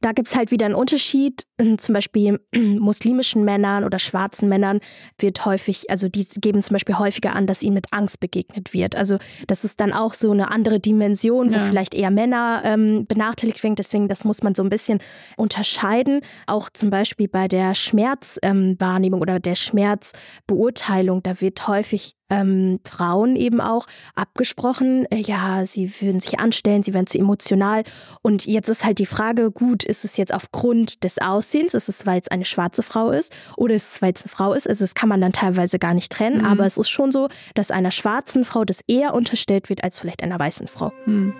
Da 0.00 0.12
gibt 0.12 0.28
es 0.28 0.36
halt 0.36 0.50
wieder 0.50 0.66
einen 0.66 0.74
Unterschied 0.74 1.46
zum 1.78 1.94
Beispiel 1.94 2.40
muslimischen 2.54 3.44
Männern 3.44 3.84
oder 3.84 3.98
schwarzen 3.98 4.48
Männern 4.48 4.80
wird 5.18 5.44
häufig, 5.44 5.88
also 5.90 6.08
die 6.08 6.26
geben 6.40 6.62
zum 6.62 6.74
Beispiel 6.74 6.98
häufiger 6.98 7.34
an, 7.34 7.46
dass 7.46 7.62
ihnen 7.62 7.74
mit 7.74 7.92
Angst 7.92 8.20
begegnet 8.20 8.74
wird. 8.74 8.94
Also 8.94 9.18
das 9.46 9.64
ist 9.64 9.80
dann 9.80 9.92
auch 9.92 10.12
so 10.12 10.30
eine 10.30 10.50
andere 10.50 10.80
Dimension, 10.80 11.50
wo 11.50 11.56
ja. 11.56 11.60
vielleicht 11.60 11.94
eher 11.94 12.10
Männer 12.10 12.62
ähm, 12.64 13.06
benachteiligt 13.06 13.62
werden. 13.62 13.76
Deswegen, 13.76 14.08
das 14.08 14.24
muss 14.24 14.42
man 14.42 14.54
so 14.54 14.62
ein 14.62 14.68
bisschen 14.68 15.00
unterscheiden. 15.36 16.20
Auch 16.46 16.68
zum 16.70 16.90
Beispiel 16.90 17.28
bei 17.28 17.48
der 17.48 17.74
Schmerzwahrnehmung 17.74 19.18
ähm, 19.18 19.22
oder 19.22 19.40
der 19.40 19.54
Schmerzbeurteilung, 19.54 21.22
da 21.22 21.40
wird 21.40 21.66
häufig 21.68 22.16
ähm, 22.28 22.80
Frauen 22.84 23.36
eben 23.36 23.60
auch 23.60 23.86
abgesprochen, 24.14 25.06
äh, 25.10 25.18
ja, 25.18 25.64
sie 25.64 26.00
würden 26.00 26.20
sich 26.20 26.38
anstellen, 26.40 26.82
sie 26.82 26.92
wären 26.92 27.06
zu 27.06 27.18
emotional. 27.18 27.84
Und 28.22 28.46
jetzt 28.46 28.68
ist 28.68 28.84
halt 28.84 28.98
die 28.98 29.06
Frage, 29.06 29.50
gut, 29.50 29.84
ist 29.84 30.04
es 30.04 30.16
jetzt 30.16 30.34
aufgrund 30.34 31.04
des 31.04 31.18
Aussehens, 31.46 31.74
ist 31.74 31.88
es, 31.88 32.06
weil 32.06 32.20
es 32.20 32.28
eine 32.28 32.44
schwarze 32.44 32.82
Frau 32.82 33.10
ist 33.10 33.32
oder 33.56 33.74
ist 33.74 33.94
es, 33.94 34.02
weil 34.02 34.12
es 34.12 34.24
eine 34.24 34.30
Frau 34.30 34.52
ist? 34.52 34.68
Also 34.68 34.82
das 34.82 34.96
kann 34.96 35.08
man 35.08 35.20
dann 35.20 35.30
teilweise 35.32 35.78
gar 35.78 35.94
nicht 35.94 36.10
trennen, 36.10 36.38
mhm. 36.38 36.44
aber 36.44 36.66
es 36.66 36.76
ist 36.76 36.88
schon 36.88 37.12
so, 37.12 37.28
dass 37.54 37.70
einer 37.70 37.92
schwarzen 37.92 38.44
Frau 38.44 38.64
das 38.64 38.80
eher 38.88 39.14
unterstellt 39.14 39.68
wird 39.68 39.84
als 39.84 40.00
vielleicht 40.00 40.24
einer 40.24 40.40
weißen 40.40 40.66
Frau. 40.66 40.92
Mhm. 41.06 41.34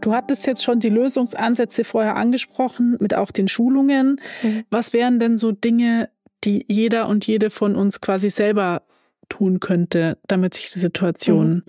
Du 0.00 0.12
hattest 0.12 0.46
jetzt 0.46 0.64
schon 0.64 0.80
die 0.80 0.88
Lösungsansätze 0.88 1.84
vorher 1.84 2.16
angesprochen, 2.16 2.96
mit 2.98 3.14
auch 3.14 3.30
den 3.30 3.46
Schulungen. 3.46 4.20
Mhm. 4.42 4.64
Was 4.70 4.92
wären 4.92 5.20
denn 5.20 5.36
so 5.36 5.52
Dinge, 5.52 6.08
die 6.42 6.64
jeder 6.66 7.06
und 7.06 7.28
jede 7.28 7.48
von 7.48 7.76
uns 7.76 8.00
quasi 8.00 8.28
selber 8.28 8.82
tun 9.28 9.60
könnte, 9.60 10.18
damit 10.26 10.54
sich 10.54 10.72
die 10.72 10.80
Situation 10.80 11.48
mhm. 11.48 11.62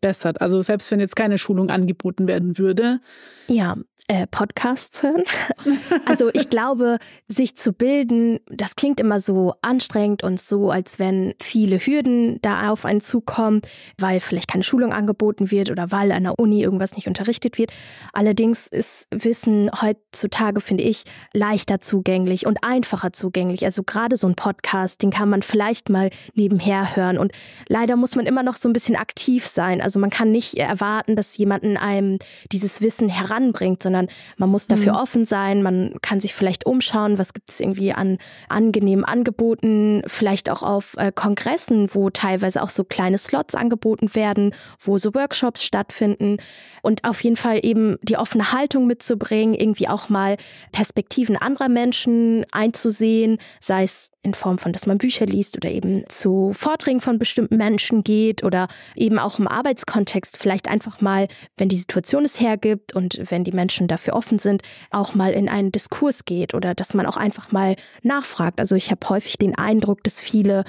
Bessert? 0.00 0.40
Also 0.40 0.62
selbst 0.62 0.90
wenn 0.90 1.00
jetzt 1.00 1.16
keine 1.16 1.38
Schulung 1.38 1.70
angeboten 1.70 2.26
werden 2.26 2.58
würde. 2.58 3.00
Ja, 3.48 3.76
äh, 4.10 4.26
Podcasts 4.26 5.02
hören. 5.02 5.22
Also 6.06 6.30
ich 6.32 6.50
glaube, 6.50 6.98
sich 7.28 7.56
zu 7.56 7.72
bilden, 7.72 8.40
das 8.48 8.74
klingt 8.74 8.98
immer 8.98 9.20
so 9.20 9.54
anstrengend 9.62 10.24
und 10.24 10.40
so, 10.40 10.70
als 10.70 10.98
wenn 10.98 11.34
viele 11.40 11.78
Hürden 11.78 12.40
da 12.42 12.70
auf 12.70 12.84
einen 12.84 13.00
zukommen, 13.00 13.60
weil 13.98 14.18
vielleicht 14.18 14.48
keine 14.48 14.64
Schulung 14.64 14.92
angeboten 14.92 15.50
wird 15.50 15.70
oder 15.70 15.92
weil 15.92 16.10
an 16.10 16.24
der 16.24 16.38
Uni 16.38 16.62
irgendwas 16.62 16.96
nicht 16.96 17.06
unterrichtet 17.06 17.58
wird. 17.58 17.72
Allerdings 18.12 18.66
ist 18.66 19.06
Wissen 19.10 19.70
heutzutage, 19.80 20.60
finde 20.60 20.84
ich, 20.84 21.04
leichter 21.32 21.80
zugänglich 21.80 22.46
und 22.46 22.64
einfacher 22.64 23.12
zugänglich. 23.12 23.64
Also 23.64 23.82
gerade 23.84 24.16
so 24.16 24.26
ein 24.26 24.34
Podcast, 24.34 25.02
den 25.02 25.10
kann 25.10 25.28
man 25.28 25.42
vielleicht 25.42 25.90
mal 25.90 26.10
nebenher 26.34 26.96
hören. 26.96 27.18
Und 27.18 27.32
leider 27.68 27.94
muss 27.94 28.16
man 28.16 28.26
immer 28.26 28.42
noch 28.42 28.56
so 28.56 28.68
ein 28.68 28.72
bisschen 28.72 28.96
aktiv 28.96 29.46
sein. 29.46 29.80
Also 29.80 30.00
man 30.00 30.10
kann 30.10 30.32
nicht 30.32 30.56
erwarten, 30.56 31.14
dass 31.14 31.36
jemanden 31.36 31.76
einem 31.76 32.18
dieses 32.50 32.80
Wissen 32.80 33.08
heranbringt, 33.08 33.82
sondern 33.82 33.99
sondern 34.00 34.16
man 34.36 34.50
muss 34.50 34.66
dafür 34.66 34.94
mhm. 34.94 34.98
offen 34.98 35.24
sein, 35.24 35.62
man 35.62 35.94
kann 36.02 36.20
sich 36.20 36.34
vielleicht 36.34 36.66
umschauen, 36.66 37.18
was 37.18 37.34
gibt 37.34 37.50
es 37.50 37.60
irgendwie 37.60 37.92
an 37.92 38.18
angenehmen 38.48 39.04
Angeboten, 39.04 40.02
vielleicht 40.06 40.50
auch 40.50 40.62
auf 40.62 40.96
äh, 40.96 41.12
Kongressen, 41.12 41.88
wo 41.92 42.10
teilweise 42.10 42.62
auch 42.62 42.70
so 42.70 42.84
kleine 42.84 43.18
Slots 43.18 43.54
angeboten 43.54 44.14
werden, 44.14 44.54
wo 44.78 44.98
so 44.98 45.14
Workshops 45.14 45.64
stattfinden 45.64 46.38
und 46.82 47.04
auf 47.04 47.22
jeden 47.22 47.36
Fall 47.36 47.60
eben 47.62 47.96
die 48.02 48.16
offene 48.16 48.52
Haltung 48.52 48.86
mitzubringen, 48.86 49.54
irgendwie 49.54 49.88
auch 49.88 50.08
mal 50.08 50.36
Perspektiven 50.72 51.36
anderer 51.36 51.68
Menschen 51.68 52.44
einzusehen, 52.52 53.38
sei 53.60 53.84
es 53.84 54.10
in 54.22 54.34
Form 54.34 54.58
von, 54.58 54.72
dass 54.72 54.86
man 54.86 54.98
Bücher 54.98 55.24
liest 55.24 55.56
oder 55.56 55.70
eben 55.70 56.04
zu 56.08 56.52
Vorträgen 56.52 57.00
von 57.00 57.18
bestimmten 57.18 57.56
Menschen 57.56 58.04
geht 58.04 58.44
oder 58.44 58.68
eben 58.94 59.18
auch 59.18 59.38
im 59.38 59.48
Arbeitskontext 59.48 60.36
vielleicht 60.36 60.68
einfach 60.68 61.00
mal, 61.00 61.26
wenn 61.56 61.70
die 61.70 61.76
Situation 61.76 62.24
es 62.24 62.38
hergibt 62.38 62.94
und 62.94 63.18
wenn 63.30 63.44
die 63.44 63.52
Menschen 63.52 63.88
dafür 63.90 64.14
offen 64.14 64.38
sind, 64.38 64.62
auch 64.90 65.14
mal 65.14 65.32
in 65.32 65.48
einen 65.48 65.72
Diskurs 65.72 66.24
geht 66.24 66.54
oder 66.54 66.74
dass 66.74 66.94
man 66.94 67.06
auch 67.06 67.16
einfach 67.16 67.52
mal 67.52 67.76
nachfragt. 68.02 68.60
Also 68.60 68.74
ich 68.76 68.90
habe 68.90 69.08
häufig 69.08 69.38
den 69.38 69.56
Eindruck, 69.56 70.04
dass 70.04 70.20
viele 70.20 70.64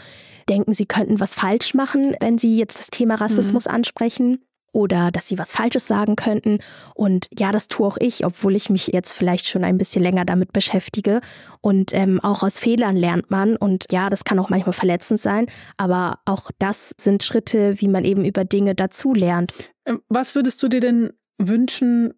denken, 0.50 0.74
sie 0.74 0.86
könnten 0.86 1.20
was 1.20 1.36
falsch 1.36 1.74
machen, 1.74 2.16
wenn 2.20 2.38
sie 2.38 2.58
jetzt 2.58 2.80
das 2.80 2.90
Thema 2.90 3.16
Rassismus 3.16 3.66
mhm. 3.66 3.72
ansprechen 3.76 4.40
oder 4.74 5.12
dass 5.12 5.28
sie 5.28 5.38
was 5.38 5.52
Falsches 5.52 5.88
sagen 5.88 6.16
könnten. 6.16 6.60
Und 6.96 7.28
ja, 7.38 7.52
das 7.52 7.68
tue 7.68 7.86
auch 7.86 7.98
ich, 8.00 8.26
obwohl 8.26 8.56
ich 8.56 8.70
mich 8.70 8.88
jetzt 8.88 9.12
vielleicht 9.12 9.48
schon 9.48 9.64
ein 9.64 9.78
bisschen 9.78 10.02
länger 10.02 10.26
damit 10.26 10.54
beschäftige. 10.54 11.22
Und 11.62 11.94
ähm, 11.94 12.20
auch 12.22 12.44
aus 12.44 12.60
Fehlern 12.60 12.96
lernt 12.96 13.30
man. 13.32 13.56
Und 13.56 13.86
ja, 13.92 14.10
das 14.10 14.24
kann 14.24 14.40
auch 14.40 14.50
manchmal 14.50 14.74
verletzend 14.74 15.20
sein. 15.20 15.48
Aber 15.78 16.20
auch 16.26 16.52
das 16.60 16.94
sind 16.98 17.24
Schritte, 17.24 17.82
wie 17.82 17.88
man 17.88 18.06
eben 18.06 18.24
über 18.24 18.46
Dinge 18.46 18.76
dazu 18.76 19.14
lernt. 19.14 19.54
Ähm, 19.86 20.02
was 20.08 20.36
würdest 20.36 20.62
du 20.64 20.68
dir 20.68 20.80
denn 20.80 21.12
wünschen, 21.38 22.14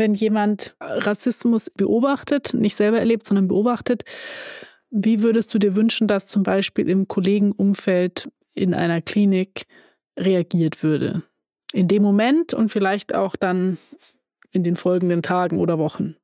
wenn 0.00 0.14
jemand 0.14 0.74
Rassismus 0.80 1.70
beobachtet, 1.70 2.52
nicht 2.54 2.74
selber 2.74 2.98
erlebt, 2.98 3.24
sondern 3.24 3.46
beobachtet? 3.46 4.02
Wie 4.90 5.22
würdest 5.22 5.54
du 5.54 5.60
dir 5.60 5.76
wünschen, 5.76 6.08
dass 6.08 6.26
zum 6.26 6.42
Beispiel 6.42 6.88
im 6.88 7.06
Kollegenumfeld 7.06 8.28
in 8.54 8.74
einer 8.74 9.00
Klinik 9.00 9.66
reagiert 10.18 10.82
würde? 10.82 11.22
in 11.72 11.88
dem 11.88 12.02
Moment 12.02 12.54
und 12.54 12.68
vielleicht 12.68 13.14
auch 13.14 13.36
dann 13.36 13.78
in 14.50 14.64
den 14.64 14.76
folgenden 14.76 15.22
Tagen 15.22 15.58
oder 15.58 15.78
Wochen? 15.78 16.16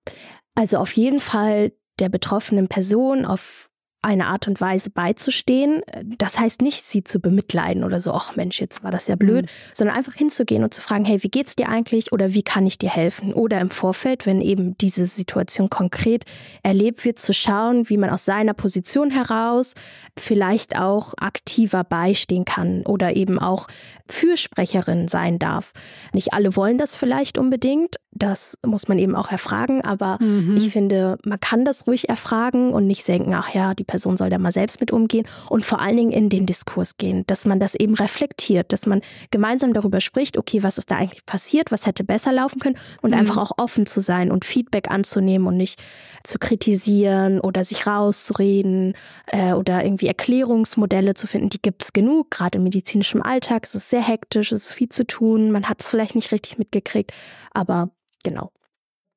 Also 0.55 0.79
auf 0.79 0.93
jeden 0.93 1.21
Fall 1.21 1.73
der 1.99 2.09
betroffenen 2.09 2.69
Person 2.69 3.25
auf 3.25 3.71
eine 4.07 4.29
Art 4.29 4.47
und 4.47 4.61
Weise 4.61 4.89
beizustehen. 4.89 5.83
Das 6.17 6.39
heißt 6.39 6.63
nicht, 6.63 6.85
sie 6.85 7.03
zu 7.03 7.19
bemitleiden 7.19 7.83
oder 7.83 8.01
so, 8.01 8.13
ach 8.13 8.37
Mensch, 8.37 8.61
jetzt 8.61 8.85
war 8.85 8.93
das 8.93 9.09
ja 9.09 9.17
blöd, 9.17 9.47
mhm. 9.47 9.51
sondern 9.75 9.97
einfach 9.97 10.15
hinzugehen 10.15 10.63
und 10.63 10.73
zu 10.73 10.81
fragen, 10.81 11.05
hey, 11.05 11.23
wie 11.25 11.29
geht's 11.29 11.57
dir 11.57 11.69
eigentlich 11.69 12.13
oder 12.13 12.33
wie 12.33 12.45
kann 12.45 12.67
ich 12.67 12.79
dir 12.79 12.89
helfen? 12.89 13.35
Oder 13.35 13.61
im 13.61 13.71
Vorfeld, 13.71 14.25
wenn 14.25 14.41
eben 14.41 14.79
diese 14.79 15.07
Situation 15.07 15.71
konkret 15.71 16.25
erlebt 16.63 17.05
wird, 17.05 17.19
zu 17.19 17.35
schauen, 17.35 17.89
wie 17.89 17.97
man 17.97 18.11
aus 18.11 18.25
seiner 18.25 18.55
Position 18.55 19.11
heraus 19.11 19.75
vielleicht 20.17 20.79
auch 20.79 21.15
aktiver 21.19 21.83
beistehen 21.83 22.45
kann 22.45 22.83
oder 22.87 23.17
eben 23.17 23.41
auch 23.41 23.67
Fürsprecherin 24.09 25.09
sein 25.09 25.41
darf. 25.41 25.73
Nicht 26.13 26.33
alle 26.33 26.55
wollen 26.55 26.79
das 26.79 26.95
vielleicht 26.95 27.39
unbedingt, 27.39 27.97
das 28.17 28.59
muss 28.65 28.89
man 28.89 28.99
eben 28.99 29.15
auch 29.15 29.31
erfragen, 29.31 29.83
aber 29.83 30.19
mhm. 30.21 30.57
ich 30.57 30.71
finde, 30.71 31.19
man 31.25 31.41
kann 31.41 31.65
das 31.65 31.87
ruhig 31.87 32.09
erfragen 32.09 32.73
und 32.73 32.87
nicht 32.87 33.07
denken, 33.07 33.35
ach 33.35 33.55
ja, 33.55 33.75
die 33.75 33.85
Person 33.85 34.17
soll 34.17 34.31
da 34.31 34.39
mal 34.39 34.53
selbst 34.53 34.81
mit 34.81 34.91
umgehen 34.91 35.27
und 35.49 35.65
vor 35.65 35.81
allen 35.81 35.97
Dingen 35.97 36.13
in 36.13 36.29
den 36.29 36.47
Diskurs 36.47 36.97
gehen, 36.97 37.25
dass 37.27 37.45
man 37.45 37.61
das 37.61 37.75
eben 37.75 37.95
reflektiert, 37.95 38.73
dass 38.73 38.87
man 38.87 39.01
gemeinsam 39.31 39.73
darüber 39.73 40.01
spricht, 40.01 40.39
okay, 40.39 40.63
was 40.63 40.79
ist 40.79 40.91
da 40.91 40.97
eigentlich 40.97 41.27
passiert, 41.27 41.71
was 41.73 41.87
hätte 41.87 42.05
besser 42.05 42.33
laufen 42.33 42.59
können 42.59 42.77
und 43.03 43.11
mhm. 43.11 43.19
einfach 43.19 43.37
auch 43.37 43.53
offen 43.59 43.87
zu 43.87 44.01
sein 44.01 44.31
und 44.31 44.45
Feedback 44.45 44.91
anzunehmen 44.91 45.47
und 45.47 45.57
nicht 45.57 45.83
zu 46.25 46.39
kritisieren 46.39 47.41
oder 47.41 47.65
sich 47.65 47.87
rauszureden 47.87 48.95
äh, 49.27 49.53
oder 49.53 49.85
irgendwie 49.85 50.07
Erklärungsmodelle 50.07 51.15
zu 51.15 51.27
finden, 51.27 51.51
die 51.51 51.63
gibt 51.63 51.85
es 51.85 51.93
genug, 51.93 52.31
gerade 52.31 52.59
im 52.59 52.65
medizinischen 52.65 53.23
Alltag, 53.23 53.65
es 53.65 53.75
ist 53.75 53.91
sehr 53.91 54.03
hektisch, 54.03 54.53
es 54.53 54.67
ist 54.67 54.73
viel 54.73 54.89
zu 54.89 55.07
tun, 55.07 55.51
man 55.51 55.69
hat 55.69 55.83
es 55.83 55.91
vielleicht 55.91 56.15
nicht 56.15 56.33
richtig 56.33 56.59
mitgekriegt, 56.59 57.13
aber 57.53 57.91
Genau. 58.27 58.51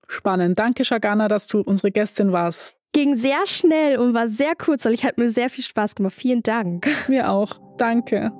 Spannend. 0.07 0.59
Danke, 0.59 0.85
Shagana, 0.85 1.27
dass 1.27 1.47
du 1.47 1.61
unsere 1.61 1.89
Gästin 1.89 2.31
warst. 2.31 2.77
Ging 2.93 3.15
sehr 3.15 3.47
schnell 3.47 3.97
und 3.97 4.13
war 4.13 4.27
sehr 4.27 4.53
kurz, 4.55 4.85
weil 4.85 4.93
ich 4.93 5.03
hat 5.03 5.17
mir 5.17 5.31
sehr 5.31 5.49
viel 5.49 5.63
Spaß 5.63 5.95
gemacht. 5.95 6.13
Vielen 6.13 6.43
Dank. 6.43 6.87
Mir 7.07 7.31
auch. 7.31 7.59
Danke. 7.77 8.31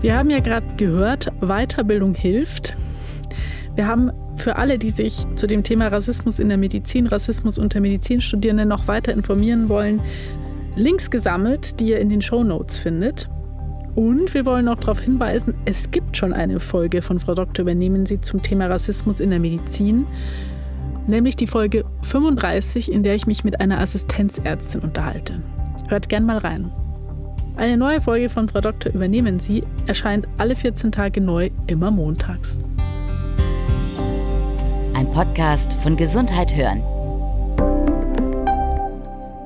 Wir 0.00 0.16
haben 0.16 0.30
ja 0.30 0.40
gerade 0.40 0.66
gehört, 0.76 1.30
Weiterbildung 1.40 2.14
hilft. 2.14 2.74
Wir 3.74 3.86
haben 3.86 4.12
für 4.36 4.56
alle, 4.56 4.78
die 4.78 4.90
sich 4.90 5.26
zu 5.34 5.46
dem 5.46 5.62
Thema 5.62 5.88
Rassismus 5.88 6.38
in 6.38 6.48
der 6.48 6.56
Medizin, 6.56 7.06
Rassismus 7.06 7.58
unter 7.58 7.80
Medizinstudierenden 7.80 8.68
noch 8.68 8.88
weiter 8.88 9.12
informieren 9.12 9.68
wollen, 9.68 10.00
Links 10.76 11.10
gesammelt, 11.10 11.80
die 11.80 11.88
ihr 11.88 12.00
in 12.00 12.10
den 12.10 12.20
Show 12.20 12.44
Notes 12.44 12.76
findet. 12.76 13.28
Und 13.94 14.34
wir 14.34 14.44
wollen 14.44 14.68
auch 14.68 14.76
darauf 14.76 15.00
hinweisen, 15.00 15.54
es 15.64 15.90
gibt 15.90 16.18
schon 16.18 16.34
eine 16.34 16.60
Folge 16.60 17.00
von 17.00 17.18
Frau 17.18 17.34
Dr. 17.34 17.62
Übernehmen 17.62 18.04
Sie 18.04 18.20
zum 18.20 18.42
Thema 18.42 18.66
Rassismus 18.66 19.20
in 19.20 19.30
der 19.30 19.40
Medizin, 19.40 20.06
nämlich 21.06 21.34
die 21.34 21.46
Folge 21.46 21.86
35, 22.02 22.92
in 22.92 23.02
der 23.02 23.14
ich 23.14 23.26
mich 23.26 23.42
mit 23.42 23.58
einer 23.58 23.80
Assistenzärztin 23.80 24.82
unterhalte. 24.82 25.42
Hört 25.88 26.10
gern 26.10 26.26
mal 26.26 26.38
rein. 26.38 26.70
Eine 27.56 27.78
neue 27.78 28.02
Folge 28.02 28.28
von 28.28 28.48
Frau 28.48 28.60
Dr. 28.60 28.92
Übernehmen 28.92 29.38
Sie 29.38 29.64
erscheint 29.86 30.28
alle 30.36 30.54
14 30.54 30.92
Tage 30.92 31.22
neu, 31.22 31.48
immer 31.68 31.90
montags. 31.90 32.58
Ein 34.92 35.10
Podcast 35.10 35.72
von 35.72 35.96
Gesundheit 35.96 36.54
hören 36.54 36.82